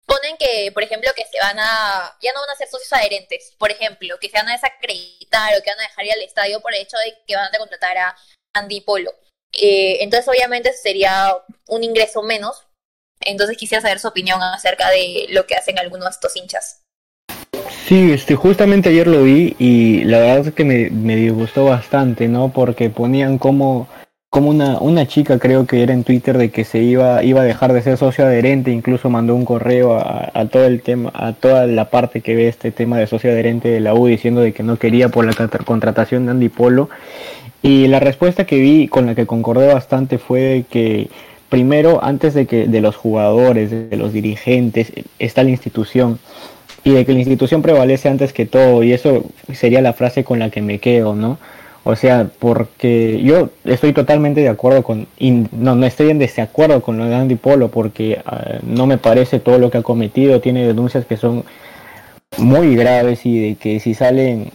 [0.04, 3.54] ponen que, por ejemplo, que se van a, ya no van a ser socios adherentes,
[3.57, 6.61] por ejemplo, que se van a desacreditar o que van a dejar ir al estadio
[6.61, 8.16] por el hecho de que van a contratar a
[8.55, 9.11] Andy Polo.
[9.53, 11.35] Eh, entonces, obviamente, sería
[11.69, 12.65] un ingreso menos.
[13.21, 16.83] Entonces, quisiera saber su opinión acerca de lo que hacen algunos de estos hinchas.
[17.87, 22.29] Sí, este, justamente ayer lo vi y la verdad es que me, me disgustó bastante,
[22.29, 22.53] ¿no?
[22.53, 23.89] Porque ponían como,
[24.31, 27.45] como una, una chica, creo que era en Twitter, de que se iba, iba a
[27.45, 31.33] dejar de ser socio adherente, incluso mandó un correo a, a todo el tema, a
[31.33, 34.53] toda la parte que ve este tema de socio adherente de la U diciendo de
[34.53, 36.91] que no quería por la contra- contratación de Andy Polo.
[37.62, 41.09] Y la respuesta que vi con la que concordé bastante fue que
[41.49, 46.19] primero, antes de que de los jugadores, de los dirigentes, está la institución
[46.85, 50.38] y de que la institución prevalece antes que todo y eso sería la frase con
[50.38, 51.38] la que me quedo, ¿no?
[51.90, 56.83] O sea, porque yo estoy totalmente de acuerdo con, y no, no estoy en desacuerdo
[56.83, 60.42] con lo de Andy Polo porque uh, no me parece todo lo que ha cometido,
[60.42, 61.44] tiene denuncias que son
[62.37, 64.51] muy graves y de que si salen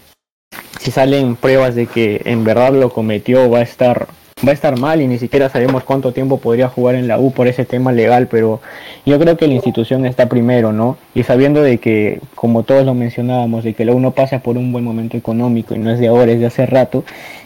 [0.80, 4.10] si salen pruebas de que en verdad lo cometió va a estar
[4.46, 7.32] va a estar mal y ni siquiera sabemos cuánto tiempo podría jugar en la U
[7.32, 8.62] por ese tema legal, pero
[9.06, 10.98] yo creo que la institución está primero, ¿no?
[11.16, 14.58] Y sabiendo de que, como todos lo mencionábamos, de que la U no pasa por
[14.58, 17.04] un buen momento económico y no es de ahora, es de hace rato,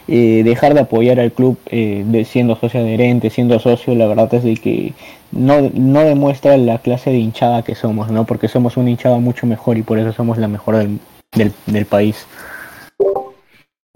[0.08, 4.32] eh, dejar de apoyar al club eh, de, siendo socio adherente, siendo socio, la verdad
[4.34, 4.94] es de que
[5.30, 8.24] no, no demuestra la clase de hinchada que somos, ¿no?
[8.24, 10.98] Porque somos una hinchada mucho mejor y por eso somos la mejor del,
[11.32, 12.26] del, del país.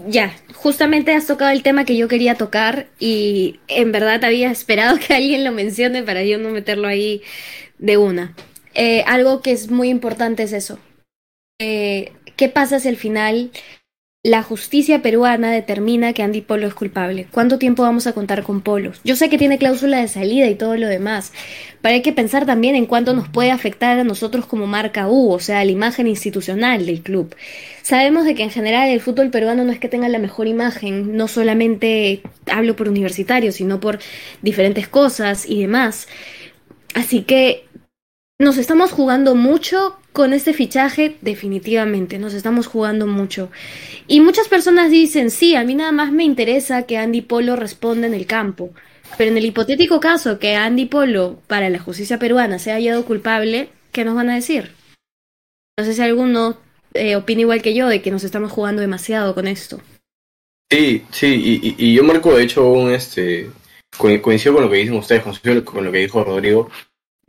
[0.08, 4.98] Ya, justamente has tocado el tema que yo quería tocar y en verdad había esperado
[5.06, 7.22] que alguien lo mencione para yo no meterlo ahí
[7.78, 8.34] de una.
[8.74, 10.78] Eh, algo que es muy importante es eso.
[11.60, 13.50] Eh, ¿Qué pasa si al final
[14.24, 17.26] la justicia peruana determina que Andy Polo es culpable.
[17.32, 18.92] ¿Cuánto tiempo vamos a contar con Polo?
[19.02, 21.32] Yo sé que tiene cláusula de salida y todo lo demás,
[21.80, 25.32] pero hay que pensar también en cuánto nos puede afectar a nosotros como marca U,
[25.32, 27.34] o sea, la imagen institucional del club.
[27.82, 31.16] Sabemos de que en general el fútbol peruano no es que tenga la mejor imagen,
[31.16, 33.98] no solamente hablo por universitarios, sino por
[34.40, 36.06] diferentes cosas y demás.
[36.94, 37.64] Así que
[38.38, 43.50] nos estamos jugando mucho con este fichaje, definitivamente, nos estamos jugando mucho.
[44.06, 48.06] Y muchas personas dicen, sí, a mí nada más me interesa que Andy Polo responda
[48.06, 48.70] en el campo.
[49.18, 53.68] Pero en el hipotético caso que Andy Polo, para la justicia peruana, sea hallado culpable,
[53.90, 54.72] ¿qué nos van a decir?
[55.78, 56.58] No sé si alguno
[56.94, 59.80] eh, opina igual que yo de que nos estamos jugando demasiado con esto.
[60.70, 63.50] Sí, sí, y, y yo marco de hecho un este
[63.98, 65.22] coincido con lo que dicen ustedes,
[65.64, 66.70] con lo que dijo Rodrigo,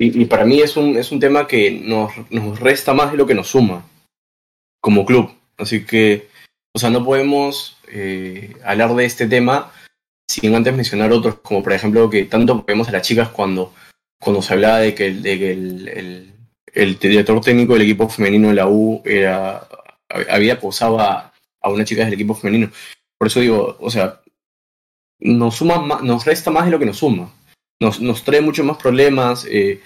[0.06, 3.26] y, para mí es un, es un tema que nos, nos resta más de lo
[3.26, 3.86] que nos suma
[4.82, 5.32] como club.
[5.58, 6.28] Así que,
[6.74, 9.72] o sea, no podemos eh, hablar de este tema
[10.28, 13.74] sin antes mencionar otros, como por ejemplo que tanto vemos a las chicas cuando,
[14.20, 18.68] cuando se hablaba de que, de que el, director técnico del equipo femenino de la
[18.68, 19.68] U era,
[20.30, 22.72] había acosado a, a una chica del equipo femenino.
[23.18, 24.22] Por eso digo, o sea,
[25.20, 27.32] nos, suma nos resta más de lo que nos suma
[27.84, 29.82] nos, nos trae muchos más problemas, eh,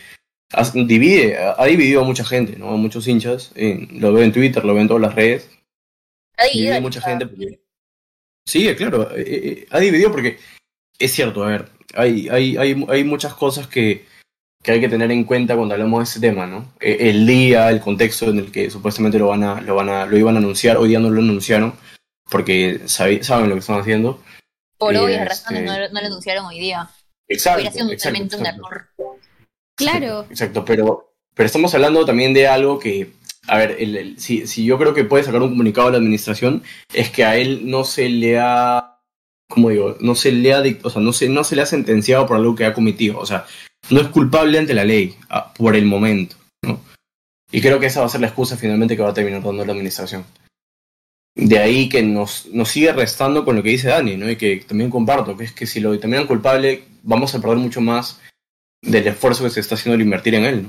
[0.74, 2.70] divide, ha dividido a mucha gente, ¿no?
[2.70, 5.50] A muchos hinchas, eh, lo veo en Twitter, lo veo en todas las redes.
[6.38, 7.60] Ha dividido a mucha gente porque...
[8.46, 10.38] Sí, claro, eh, ha dividido porque
[10.98, 14.06] es cierto, a ver, hay, hay, hay, hay muchas cosas que,
[14.64, 16.74] que hay que tener en cuenta cuando hablamos de este tema, ¿no?
[16.80, 20.18] El día, el contexto en el que supuestamente lo van a, lo van a, lo
[20.18, 21.74] iban a anunciar, hoy día no lo anunciaron,
[22.30, 24.24] porque saben, saben lo que están haciendo.
[24.78, 25.30] Por obvias este...
[25.30, 26.90] razones no, no, lo anunciaron hoy día.
[27.28, 27.62] Exacto.
[27.62, 28.62] Hubiera sido exacto, totalmente exacto.
[28.62, 28.88] un error.
[29.76, 30.26] Claro.
[30.30, 33.14] Exacto, pero, pero estamos hablando también de algo que,
[33.48, 35.98] a ver, el, el, si, si yo creo que puede sacar un comunicado a la
[35.98, 36.64] administración,
[36.94, 39.00] es que a él no se le ha,
[39.48, 42.26] como digo, no se le ha, o sea, no se, no se le ha sentenciado
[42.26, 43.46] por algo que ha cometido, o sea,
[43.90, 46.82] no es culpable ante la ley a, por el momento, ¿no?
[47.52, 49.64] Y creo que esa va a ser la excusa finalmente que va a terminar dando
[49.64, 50.26] la administración.
[51.38, 54.30] De ahí que nos, nos sigue restando con lo que dice Dani, ¿no?
[54.30, 57.80] Y que también comparto, que es que si lo determinan culpable, vamos a perder mucho
[57.80, 58.20] más
[58.82, 60.66] del esfuerzo que se está haciendo al invertir en él.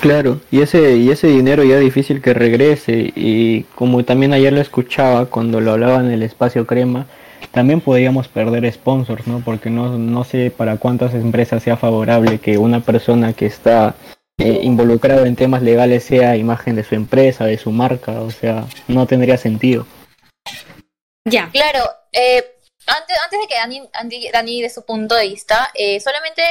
[0.00, 4.52] Claro, y ese, y ese dinero ya es difícil que regrese, y como también ayer
[4.52, 7.06] lo escuchaba cuando lo hablaba en el espacio crema,
[7.50, 9.40] también podríamos perder sponsors, ¿no?
[9.40, 13.96] Porque no, no sé para cuántas empresas sea favorable que una persona que está
[14.38, 18.66] eh, involucrado en temas legales sea imagen de su empresa, de su marca, o sea,
[18.86, 19.86] no tendría sentido.
[21.24, 21.50] Ya.
[21.50, 26.00] Claro, eh, antes, antes de que Dani, Dani, Dani de su punto de vista, eh,
[26.00, 26.42] solamente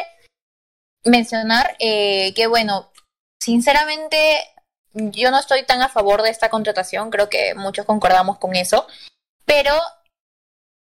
[1.06, 2.91] mencionar eh, que, bueno,
[3.41, 4.17] sinceramente
[4.93, 8.88] yo no estoy tan a favor de esta contratación, creo que muchos concordamos con eso,
[9.45, 9.73] pero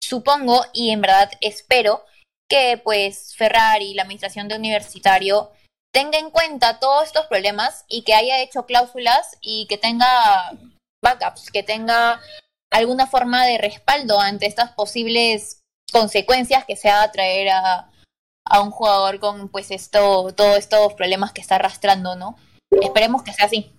[0.03, 2.05] supongo y en verdad espero
[2.49, 5.53] que pues Ferrari, la administración de universitario,
[5.93, 10.07] tenga en cuenta todos estos problemas y que haya hecho cláusulas y que tenga
[11.03, 12.21] backups, que tenga
[12.71, 17.91] alguna forma de respaldo ante estas posibles consecuencias que se va traer a,
[18.45, 22.37] a un jugador con pues esto, todos estos problemas que está arrastrando, ¿no?
[22.71, 23.73] Esperemos que sea así.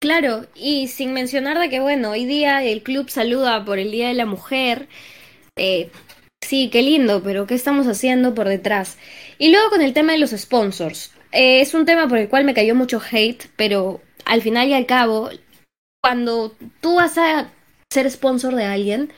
[0.00, 4.08] Claro, y sin mencionar de que, bueno, hoy día el club saluda por el Día
[4.08, 4.88] de la Mujer.
[5.56, 5.90] Eh,
[6.44, 8.98] sí, qué lindo, pero ¿qué estamos haciendo por detrás?
[9.38, 11.15] Y luego con el tema de los sponsors.
[11.36, 14.72] Eh, es un tema por el cual me cayó mucho hate, pero al final y
[14.72, 15.28] al cabo,
[16.02, 17.52] cuando tú vas a
[17.92, 19.12] ser sponsor de alguien,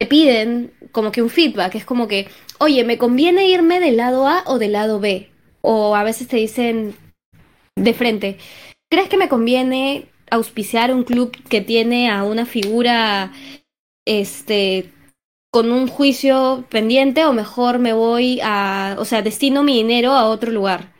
[0.00, 4.26] te piden como que un feedback, es como que, oye, ¿me conviene irme del lado
[4.26, 5.28] A o del lado B?
[5.60, 6.96] O a veces te dicen
[7.76, 8.38] de frente,
[8.90, 13.32] ¿crees que me conviene auspiciar un club que tiene a una figura
[14.06, 14.90] este
[15.50, 20.24] con un juicio pendiente o mejor me voy a, o sea, destino mi dinero a
[20.24, 20.91] otro lugar?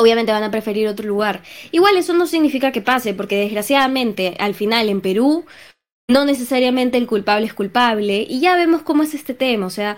[0.00, 1.42] Obviamente van a preferir otro lugar.
[1.72, 5.44] Igual eso no significa que pase, porque desgraciadamente al final en Perú
[6.08, 9.96] no necesariamente el culpable es culpable y ya vemos cómo es este tema, o sea,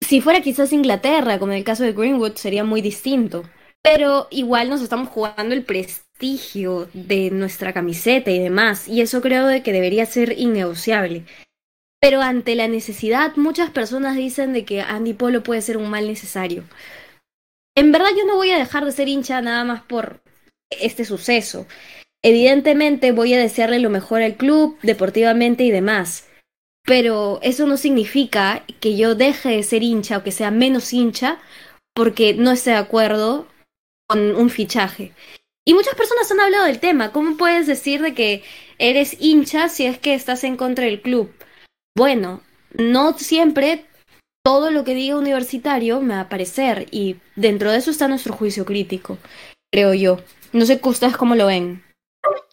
[0.00, 3.44] si fuera quizás Inglaterra, como en el caso de Greenwood, sería muy distinto.
[3.82, 9.46] Pero igual nos estamos jugando el prestigio de nuestra camiseta y demás, y eso creo
[9.46, 11.24] de que debería ser innegociable.
[12.00, 16.06] Pero ante la necesidad, muchas personas dicen de que Andy Polo puede ser un mal
[16.06, 16.64] necesario.
[17.78, 20.20] En verdad yo no voy a dejar de ser hincha nada más por
[20.68, 21.68] este suceso.
[22.24, 26.26] Evidentemente voy a desearle lo mejor al club, deportivamente y demás.
[26.84, 31.38] Pero eso no significa que yo deje de ser hincha o que sea menos hincha
[31.94, 33.46] porque no esté de acuerdo
[34.08, 35.12] con un fichaje.
[35.64, 37.12] Y muchas personas han hablado del tema.
[37.12, 38.42] ¿Cómo puedes decir de que
[38.78, 41.32] eres hincha si es que estás en contra del club?
[41.96, 43.84] Bueno, no siempre
[44.48, 48.32] todo lo que diga universitario me va a parecer y dentro de eso está nuestro
[48.32, 49.18] juicio crítico,
[49.70, 50.20] creo yo.
[50.54, 51.82] No sé ustedes cómo lo ven.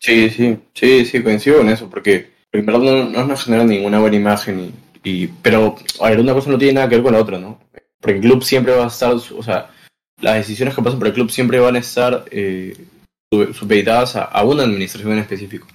[0.01, 4.01] Sí, sí, sí, sí, coincido con eso, porque en verdad no, no nos genera ninguna
[4.01, 4.73] buena imagen
[5.05, 7.39] y, y, pero a ver, una cosa no tiene nada que ver con la otra,
[7.39, 7.61] ¿no?
[8.01, 9.71] Porque el club siempre va a estar, o sea,
[10.19, 12.75] las decisiones que pasan por el club siempre van a estar eh,
[13.53, 15.65] supeditadas a, a, una administración en específico,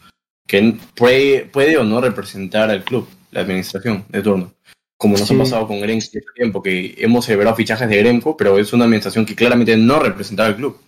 [0.46, 4.52] que puede, puede o no representar al club, la administración de turno.
[5.01, 5.35] Como nos sí.
[5.35, 8.85] ha pasado con Grenco este tiempo, que hemos celebrado fichajes de Grenco, pero es una
[8.85, 10.79] administración que claramente no representaba al club.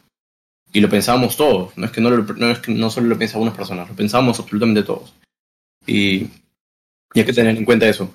[0.71, 3.17] Y lo pensábamos todos, no es que no, lo, no, es que no solo lo
[3.17, 5.15] pensaban unas personas, lo pensábamos absolutamente todos.
[5.87, 6.27] Y,
[7.15, 8.15] y hay que tener en cuenta eso.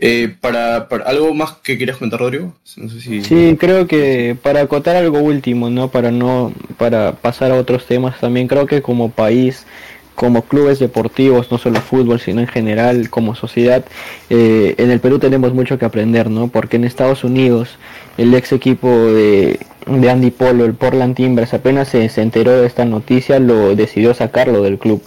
[0.00, 2.54] Eh, para, para, algo más que querías comentar, Rodrigo.
[2.78, 3.22] No sé si...
[3.22, 8.18] Sí, creo que para acotar algo último, no, para no, para pasar a otros temas,
[8.18, 9.66] también creo que como país,
[10.14, 13.84] como clubes deportivos, no solo fútbol, sino en general como sociedad,
[14.30, 17.78] eh, en el Perú tenemos mucho que aprender, no, porque en Estados Unidos
[18.16, 22.66] el ex equipo de, de Andy Polo, el Portland Timbers, apenas se, se enteró de
[22.66, 25.02] esta noticia, lo decidió sacarlo del club.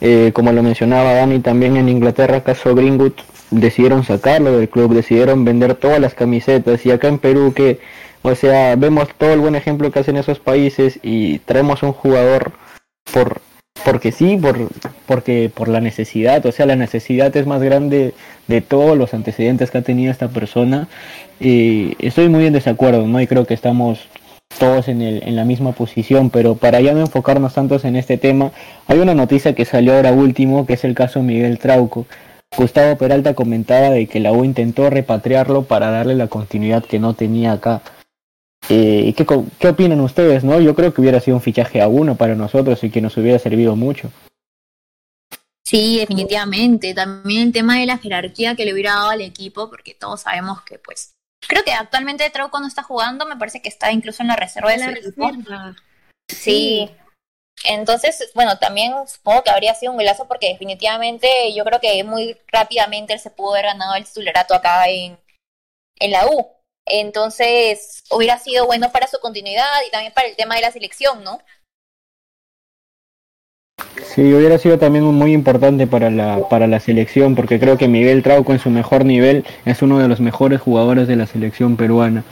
[0.00, 3.12] Eh, como lo mencionaba Dani, también en Inglaterra, caso Greenwood,
[3.52, 7.78] decidieron sacarlo del club, decidieron vender todas las camisetas y acá en Perú que,
[8.22, 12.52] o sea, vemos todo el buen ejemplo que hacen esos países y traemos un jugador
[13.12, 13.40] por
[13.84, 14.68] porque sí, por
[15.06, 18.14] porque por la necesidad, o sea, la necesidad es más grande
[18.48, 20.88] de todos los antecedentes que ha tenido esta persona.
[21.40, 23.20] Y estoy muy en desacuerdo, ¿no?
[23.20, 24.00] Y creo que estamos
[24.58, 28.18] todos en, el, en la misma posición, pero para ya no enfocarnos tantos en este
[28.18, 28.52] tema,
[28.86, 32.06] hay una noticia que salió ahora último, que es el caso Miguel Trauco.
[32.56, 37.14] Gustavo Peralta comentaba de que la U intentó repatriarlo para darle la continuidad que no
[37.14, 37.80] tenía acá.
[38.68, 39.26] Eh, ¿qué,
[39.58, 40.44] ¿Qué opinan ustedes?
[40.44, 43.16] no Yo creo que hubiera sido un fichaje a uno para nosotros y que nos
[43.16, 44.10] hubiera servido mucho.
[45.64, 46.94] Sí, definitivamente.
[46.94, 50.62] También el tema de la jerarquía que le hubiera dado al equipo, porque todos sabemos
[50.62, 51.14] que, pues,
[51.48, 54.70] creo que actualmente Trauco no está jugando, me parece que está incluso en la reserva
[54.70, 55.28] de la su reserva.
[55.30, 55.80] equipo.
[56.28, 56.90] Sí.
[57.64, 62.36] Entonces, bueno, también supongo que habría sido un golazo porque definitivamente yo creo que muy
[62.48, 65.18] rápidamente él se pudo haber ganado el titularato acá en,
[65.98, 66.46] en la U.
[66.86, 71.22] Entonces, hubiera sido bueno para su continuidad y también para el tema de la selección,
[71.22, 71.40] ¿no?
[74.04, 78.22] Sí, hubiera sido también muy importante para la, para la selección, porque creo que Miguel
[78.22, 82.24] Trauco en su mejor nivel es uno de los mejores jugadores de la selección peruana.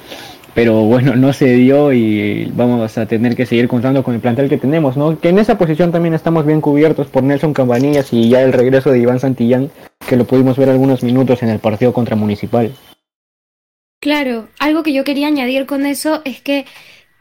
[0.52, 4.48] Pero bueno, no se dio y vamos a tener que seguir contando con el plantel
[4.48, 5.18] que tenemos, ¿no?
[5.18, 8.90] Que en esa posición también estamos bien cubiertos por Nelson Cambanillas y ya el regreso
[8.90, 9.70] de Iván Santillán,
[10.06, 12.72] que lo pudimos ver algunos minutos en el partido contra Municipal.
[14.02, 16.64] Claro, algo que yo quería añadir con eso es que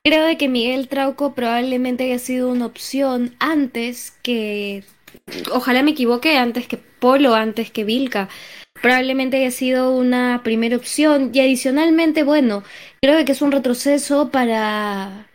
[0.03, 4.85] creo de que Miguel Trauco probablemente haya sido una opción antes que,
[5.51, 8.29] ojalá me equivoque, antes que Polo, antes que Vilca.
[8.81, 12.63] Probablemente haya sido una primera opción y adicionalmente, bueno,
[13.01, 15.25] creo que es un retroceso para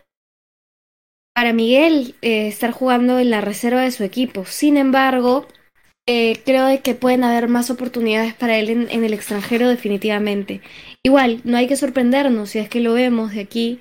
[1.35, 4.45] para Miguel eh, estar jugando en la reserva de su equipo.
[4.45, 5.47] Sin embargo,
[6.07, 10.61] eh, creo de que pueden haber más oportunidades para él en, en, el extranjero definitivamente.
[11.05, 13.79] Igual, no hay que sorprendernos si es que lo vemos de aquí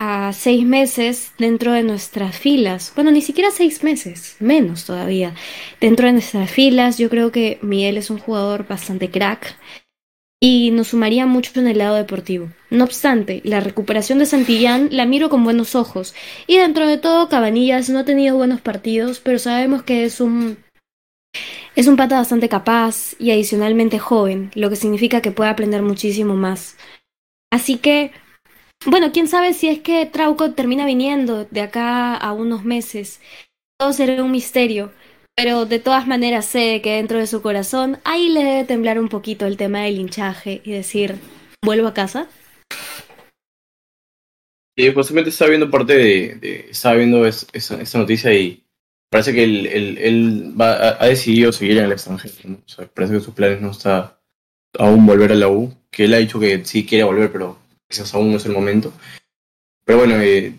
[0.00, 2.90] a seis meses dentro de nuestras filas.
[2.94, 5.34] Bueno, ni siquiera seis meses, menos todavía.
[5.78, 9.58] Dentro de nuestras filas, yo creo que Miguel es un jugador bastante crack
[10.40, 12.48] y nos sumaría mucho en el lado deportivo.
[12.70, 16.14] No obstante, la recuperación de Santillán la miro con buenos ojos
[16.46, 20.56] y dentro de todo Cabanillas no ha tenido buenos partidos, pero sabemos que es un
[21.78, 26.34] es un pata bastante capaz y adicionalmente joven, lo que significa que puede aprender muchísimo
[26.34, 26.76] más.
[27.52, 28.10] Así que,
[28.84, 33.20] bueno, quién sabe si es que Trauco termina viniendo de acá a unos meses.
[33.78, 34.90] Todo será un misterio,
[35.36, 39.08] pero de todas maneras sé que dentro de su corazón ahí le debe temblar un
[39.08, 41.14] poquito el tema del hinchaje y decir,
[41.64, 42.26] ¿vuelvo a casa?
[44.92, 48.64] Justamente estaba viendo parte de, de viendo es, esa, esa noticia y
[49.10, 49.66] parece que él,
[49.98, 52.34] él, va, ha decidido seguir en el extranjero.
[52.94, 54.20] parece que sus planes no está
[54.78, 58.12] aún volver a la U, que él ha dicho que sí quiere volver, pero quizás
[58.14, 58.92] aún no es el momento.
[59.84, 60.54] Pero bueno, eh,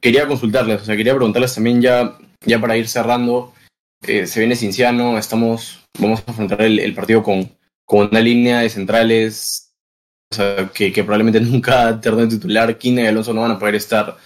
[0.00, 3.52] quería consultarles, o sea, quería preguntarles también ya, ya para ir cerrando,
[4.06, 7.50] eh, se viene Cinciano, estamos, vamos a afrontar el, partido con,
[7.84, 9.70] con una línea de centrales
[10.32, 14.16] o sea, que, probablemente nunca termine titular, Quina y Alonso no van a poder estar.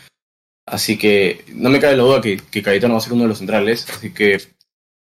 [0.67, 3.29] Así que no me cabe la duda que, que Cayetano va a ser uno de
[3.29, 3.89] los centrales.
[3.91, 4.39] Así que,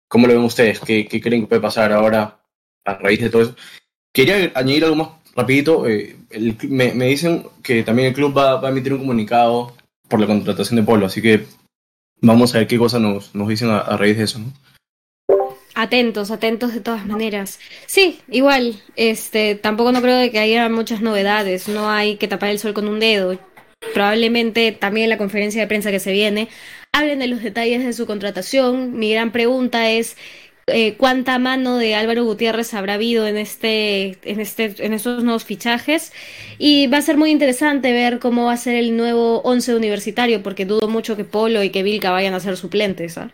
[0.08, 0.80] ¿cómo lo ven ustedes?
[0.80, 2.40] ¿Qué, ¿Qué, creen que puede pasar ahora
[2.86, 3.56] a raíz de todo eso?
[4.14, 5.88] Quería añadir algo más rapidito.
[5.88, 9.76] Eh, el, me, me, dicen que también el club va, va, a emitir un comunicado
[10.08, 11.08] por la contratación de Polo.
[11.08, 11.46] Así que
[12.22, 14.54] vamos a ver qué cosas nos, nos dicen a, a raíz de eso, ¿no?
[15.80, 17.60] Atentos, atentos de todas maneras.
[17.86, 22.50] Sí, igual, este, tampoco no creo de que haya muchas novedades, no hay que tapar
[22.50, 23.38] el sol con un dedo.
[23.98, 26.50] Probablemente también en la conferencia de prensa que se viene
[26.92, 28.96] hablen de los detalles de su contratación.
[29.00, 30.16] Mi gran pregunta es
[30.68, 35.46] eh, cuánta mano de Álvaro Gutiérrez habrá habido en este, en este, en estos nuevos
[35.46, 36.14] fichajes.
[36.60, 40.44] Y va a ser muy interesante ver cómo va a ser el nuevo once universitario,
[40.44, 43.18] porque dudo mucho que Polo y que Vilca vayan a ser suplentes.
[43.18, 43.32] ¿ah?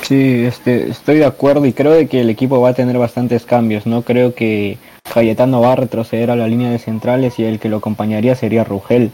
[0.00, 3.44] Sí, este, estoy de acuerdo y creo de que el equipo va a tener bastantes
[3.44, 3.84] cambios.
[3.84, 4.78] No creo que
[5.12, 8.64] Cayetano va a retroceder a la línea de centrales y el que lo acompañaría sería
[8.64, 9.10] Rugel.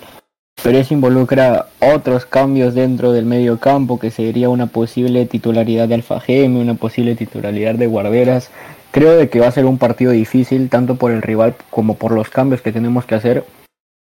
[0.62, 5.94] Pero eso involucra otros cambios dentro del medio campo, que sería una posible titularidad de
[5.94, 8.50] Alfajeme, una posible titularidad de Guarderas.
[8.92, 12.12] Creo de que va a ser un partido difícil, tanto por el rival como por
[12.12, 13.44] los cambios que tenemos que hacer.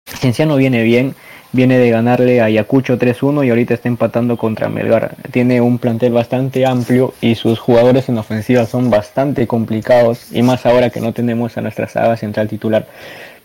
[0.06, 1.16] Cienciano viene bien,
[1.52, 5.16] viene de ganarle a Ayacucho 3-1 y ahorita está empatando contra Melgar.
[5.32, 10.64] Tiene un plantel bastante amplio y sus jugadores en ofensiva son bastante complicados y más
[10.64, 12.86] ahora que no tenemos a nuestra saga central titular.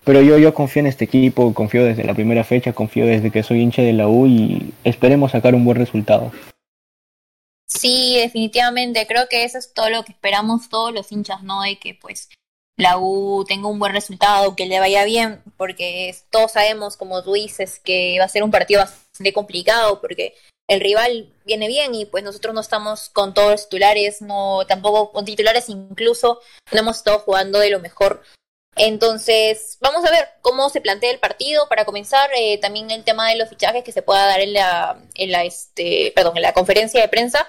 [0.04, 3.44] Pero yo, yo confío en este equipo, confío desde la primera fecha, confío desde que
[3.44, 6.32] soy hincha de la U y esperemos sacar un buen resultado.
[7.68, 11.62] Sí, definitivamente, creo que eso es todo lo que esperamos todos los hinchas, ¿no?
[11.62, 12.30] De que pues
[12.78, 17.34] la U tenga un buen resultado, que le vaya bien, porque todos sabemos, como tú
[17.34, 20.34] dices, que va a ser un partido bastante complicado, porque
[20.68, 25.12] el rival viene bien y pues nosotros no estamos con todos los titulares, no tampoco
[25.12, 26.40] con titulares incluso,
[26.72, 28.24] no hemos estado jugando de lo mejor.
[28.78, 33.30] Entonces, vamos a ver cómo se plantea el partido para comenzar, eh, también el tema
[33.30, 36.54] de los fichajes que se pueda dar en la, en la este, perdón, en la
[36.54, 37.48] conferencia de prensa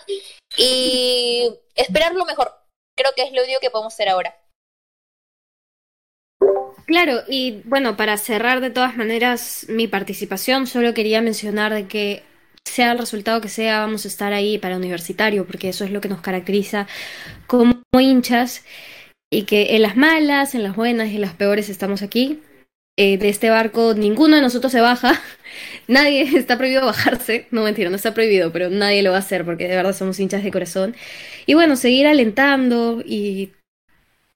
[0.57, 2.53] y esperar lo mejor.
[2.97, 4.37] Creo que es lo único que podemos hacer ahora.
[6.87, 12.25] Claro, y bueno, para cerrar de todas maneras mi participación, solo quería mencionar de que
[12.65, 16.01] sea el resultado que sea, vamos a estar ahí para universitario, porque eso es lo
[16.01, 16.87] que nos caracteriza
[17.47, 18.65] como hinchas,
[19.33, 22.41] y que en las malas, en las buenas y en las peores estamos aquí.
[22.99, 25.19] Eh, de este barco ninguno de nosotros se baja,
[25.89, 29.47] nadie está prohibido bajarse, no mentira, no está prohibido, pero nadie lo va a hacer
[29.47, 30.95] porque de verdad somos hinchas de corazón.
[31.47, 33.53] Y bueno, seguir alentando y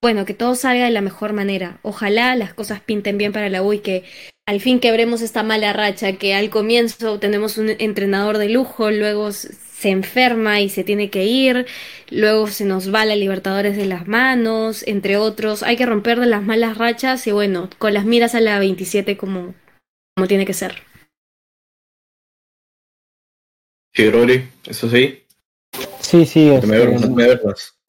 [0.01, 1.79] bueno, que todo salga de la mejor manera.
[1.83, 4.05] Ojalá las cosas pinten bien para la U y que
[4.47, 9.31] al fin quebremos esta mala racha, que al comienzo tenemos un entrenador de lujo, luego
[9.79, 11.67] se enferma y se tiene que ir,
[12.09, 15.63] luego se nos va la Libertadores de las manos, entre otros.
[15.63, 19.19] Hay que romper de las malas rachas y bueno, con las miras a la 27
[19.19, 19.55] como,
[20.17, 20.83] como tiene que ser.
[23.93, 25.25] Sí, Rodri, eso sí.
[26.01, 26.51] Sí, sí.
[26.59, 27.27] Que me, este, Me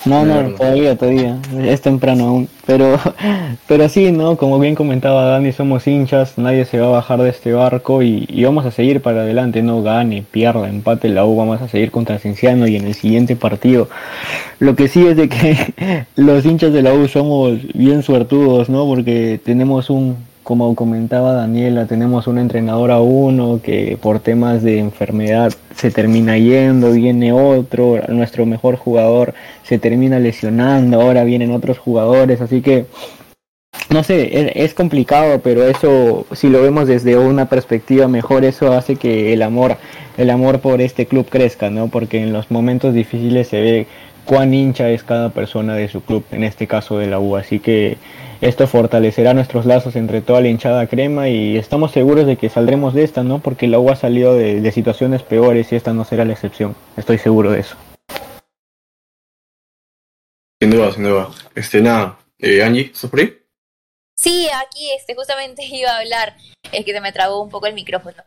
[0.05, 0.55] no, verlas.
[0.55, 1.39] todavía, todavía.
[1.59, 2.49] Es temprano aún.
[2.65, 2.99] Pero,
[3.67, 4.37] pero sí, ¿no?
[4.37, 8.25] Como bien comentaba Dani, somos hinchas, nadie se va a bajar de este barco y,
[8.29, 11.91] y vamos a seguir para adelante, no gane, pierda, empate la U, vamos a seguir
[11.91, 13.89] contra Cienciano y en el siguiente partido.
[14.59, 18.85] Lo que sí es de que los hinchas de la U somos bien suertudos, ¿no?
[18.85, 24.79] Porque tenemos un, como comentaba Daniela, tenemos un entrenador a uno que por temas de
[24.79, 29.33] enfermedad se termina yendo, viene otro, nuestro mejor jugador
[29.63, 32.85] se termina lesionando, ahora vienen otros jugadores, así que
[33.89, 38.71] no sé, es, es complicado, pero eso si lo vemos desde una perspectiva mejor, eso
[38.71, 39.75] hace que el amor,
[40.17, 41.89] el amor por este club crezca, ¿no?
[41.89, 43.87] Porque en los momentos difíciles se ve
[44.23, 47.59] cuán hincha es cada persona de su club, en este caso de la U, así
[47.59, 47.97] que
[48.41, 52.93] esto fortalecerá nuestros lazos entre toda la hinchada crema y estamos seguros de que saldremos
[52.93, 53.39] de esta, ¿no?
[53.39, 56.75] Porque la U ha salido de, de situaciones peores y esta no será la excepción,
[56.95, 57.75] estoy seguro de eso.
[60.59, 61.29] Sin duda, sin duda.
[61.53, 62.17] Este, nada.
[62.39, 63.37] Eh, Angie, ¿estás por ahí?
[64.15, 66.35] Sí, aquí este, justamente iba a hablar,
[66.71, 68.23] es que se me trabó un poco el micrófono.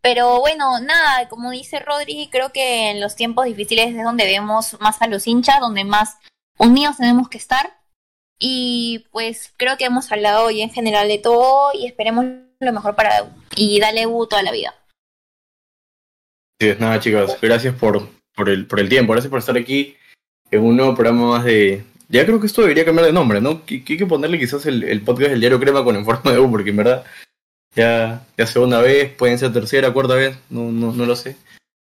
[0.00, 4.80] Pero bueno, nada, como dice Rodri, creo que en los tiempos difíciles es donde vemos
[4.80, 6.18] más a los hinchas, donde más
[6.56, 7.78] unidos tenemos que estar.
[8.38, 12.24] Y pues creo que hemos hablado hoy en general de todo y esperemos
[12.60, 13.30] lo mejor para.
[13.56, 14.74] Y dale U toda la vida.
[16.60, 17.38] Sí, nada, chicas.
[17.40, 19.12] Gracias por, por, el, por el tiempo.
[19.12, 19.96] Gracias por estar aquí
[20.50, 21.84] en un nuevo programa más de.
[22.08, 23.64] Ya creo que esto debería cambiar de nombre, ¿no?
[23.66, 26.38] Que hay que ponerle quizás el, el podcast del diario Crema con el forma de
[26.38, 27.04] U, porque en verdad
[27.74, 31.36] ya, ya segunda vez, pueden ser tercera, cuarta vez, no, no, no lo sé.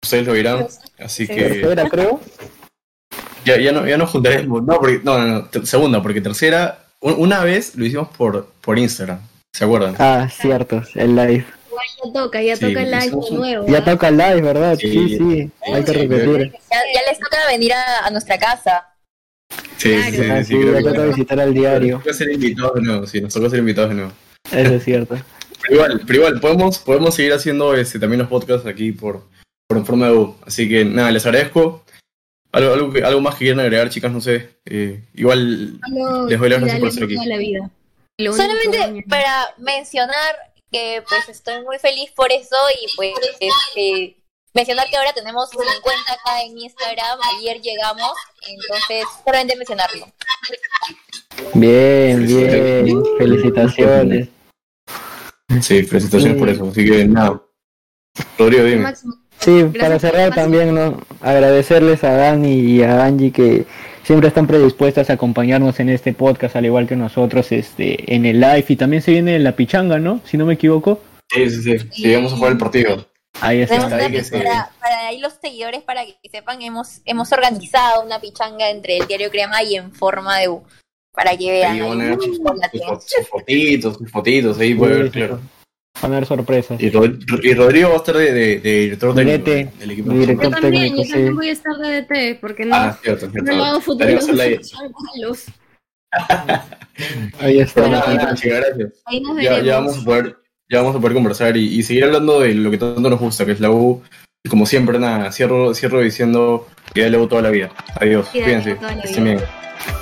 [0.03, 0.67] Ustedes lo dirán.
[0.99, 1.35] Así Sí.
[1.35, 2.21] que Tercera, creo.
[3.47, 4.63] Ya, ya, no, ya nos juntaremos.
[4.65, 8.79] No, porque, no, no, no, segunda, porque tercera, un- una vez lo hicimos por, por
[8.79, 9.21] Instagram,
[9.55, 9.95] ¿se acuerdan?
[9.99, 11.47] Ah, cierto, el live.
[12.05, 13.67] Ya toca, ya Sí, toca el live un- nuevo.
[13.69, 13.85] Ya ¿ah?
[13.85, 14.77] toca el live, ¿verdad?
[14.79, 14.91] Sí.
[14.91, 16.53] Sí, sí, hay que repetir.
[16.71, 18.87] Ya, ya les toca venir a, a nuestra casa.
[19.77, 20.45] Sí, sí, sí, Claro.
[20.45, 23.21] sí, Sí, creo ya toca visitar al Nos diario, toca ser invitados de nuevo, sí,
[23.21, 24.13] nos toca ser invitados de nuevo.
[24.51, 25.17] eso es cierto.
[25.63, 29.23] Pero igual, pero igual, podemos, podemos seguir haciendo este, también los podcasts aquí por,
[29.69, 30.37] por Informa de U.
[30.47, 31.85] Así que nada, les agradezco.
[32.57, 34.57] Algo, algo, que- algo más que quieran agregar, chicas, no sé.
[34.65, 35.79] Eh, igual
[36.29, 37.17] Les doy las gracias por estar aquí.
[37.27, 37.71] la vida.
[38.19, 40.35] Solamente para mencionar
[40.73, 44.17] que pues estoy muy feliz por eso y pues este,
[44.55, 48.13] mencionar que ahora tenemos 50k en Instagram, ayer llegamos,
[48.49, 50.07] entonces solamente mencionarlo.
[51.55, 53.03] Bien, bien.
[53.19, 54.29] Felicitaciones.
[55.61, 56.39] Sí, felicitaciones Sí.
[56.39, 56.69] por eso.
[56.71, 57.43] Así que nada.
[58.39, 58.95] Rodrigo, dime.
[59.47, 61.01] Sí, Gracias para cerrar también, ¿no?
[61.21, 63.65] Agradecerles a Dani y a Angie que
[64.03, 68.41] siempre están predispuestas a acompañarnos en este podcast, al igual que nosotros, este, en el
[68.41, 68.65] live.
[68.67, 70.21] Y también se viene la pichanga, ¿no?
[70.25, 71.01] Si no me equivoco.
[71.33, 71.89] Sí, sí, sí.
[71.93, 73.07] Sí, vamos a jugar el partido.
[73.41, 73.87] Ahí está.
[73.87, 78.69] ahí que para, para ahí los seguidores, para que sepan, hemos, hemos organizado una pichanga
[78.71, 80.65] entre el diario Crema y en forma de U,
[81.13, 81.73] para que vean.
[81.73, 82.37] Ahí ahí sus,
[83.05, 85.41] sus fotitos, sus fotitos, ahí puede ver, claro.
[86.03, 86.81] Van a haber sorpresas.
[86.81, 90.13] Y, Rod- y Rodrigo va a estar de, de- de director técnico DT, del equipo.
[90.13, 91.35] director Yo también, técnico, yo también sí.
[91.35, 93.53] voy a estar de DT, porque no, Ah, cierto, cierto.
[93.53, 95.45] no hago son malos.
[97.41, 97.85] Ahí está.
[99.05, 100.37] Ahí nos Ya, vamos a poder,
[100.71, 103.45] ya vamos a poder conversar y, y seguir hablando de lo que tanto nos gusta,
[103.45, 104.03] que es la U.
[104.45, 107.71] Y como siempre, nada, cierro, cierro diciendo que ya la U toda la vida.
[108.01, 109.41] Adiós, cuídense, estén bien.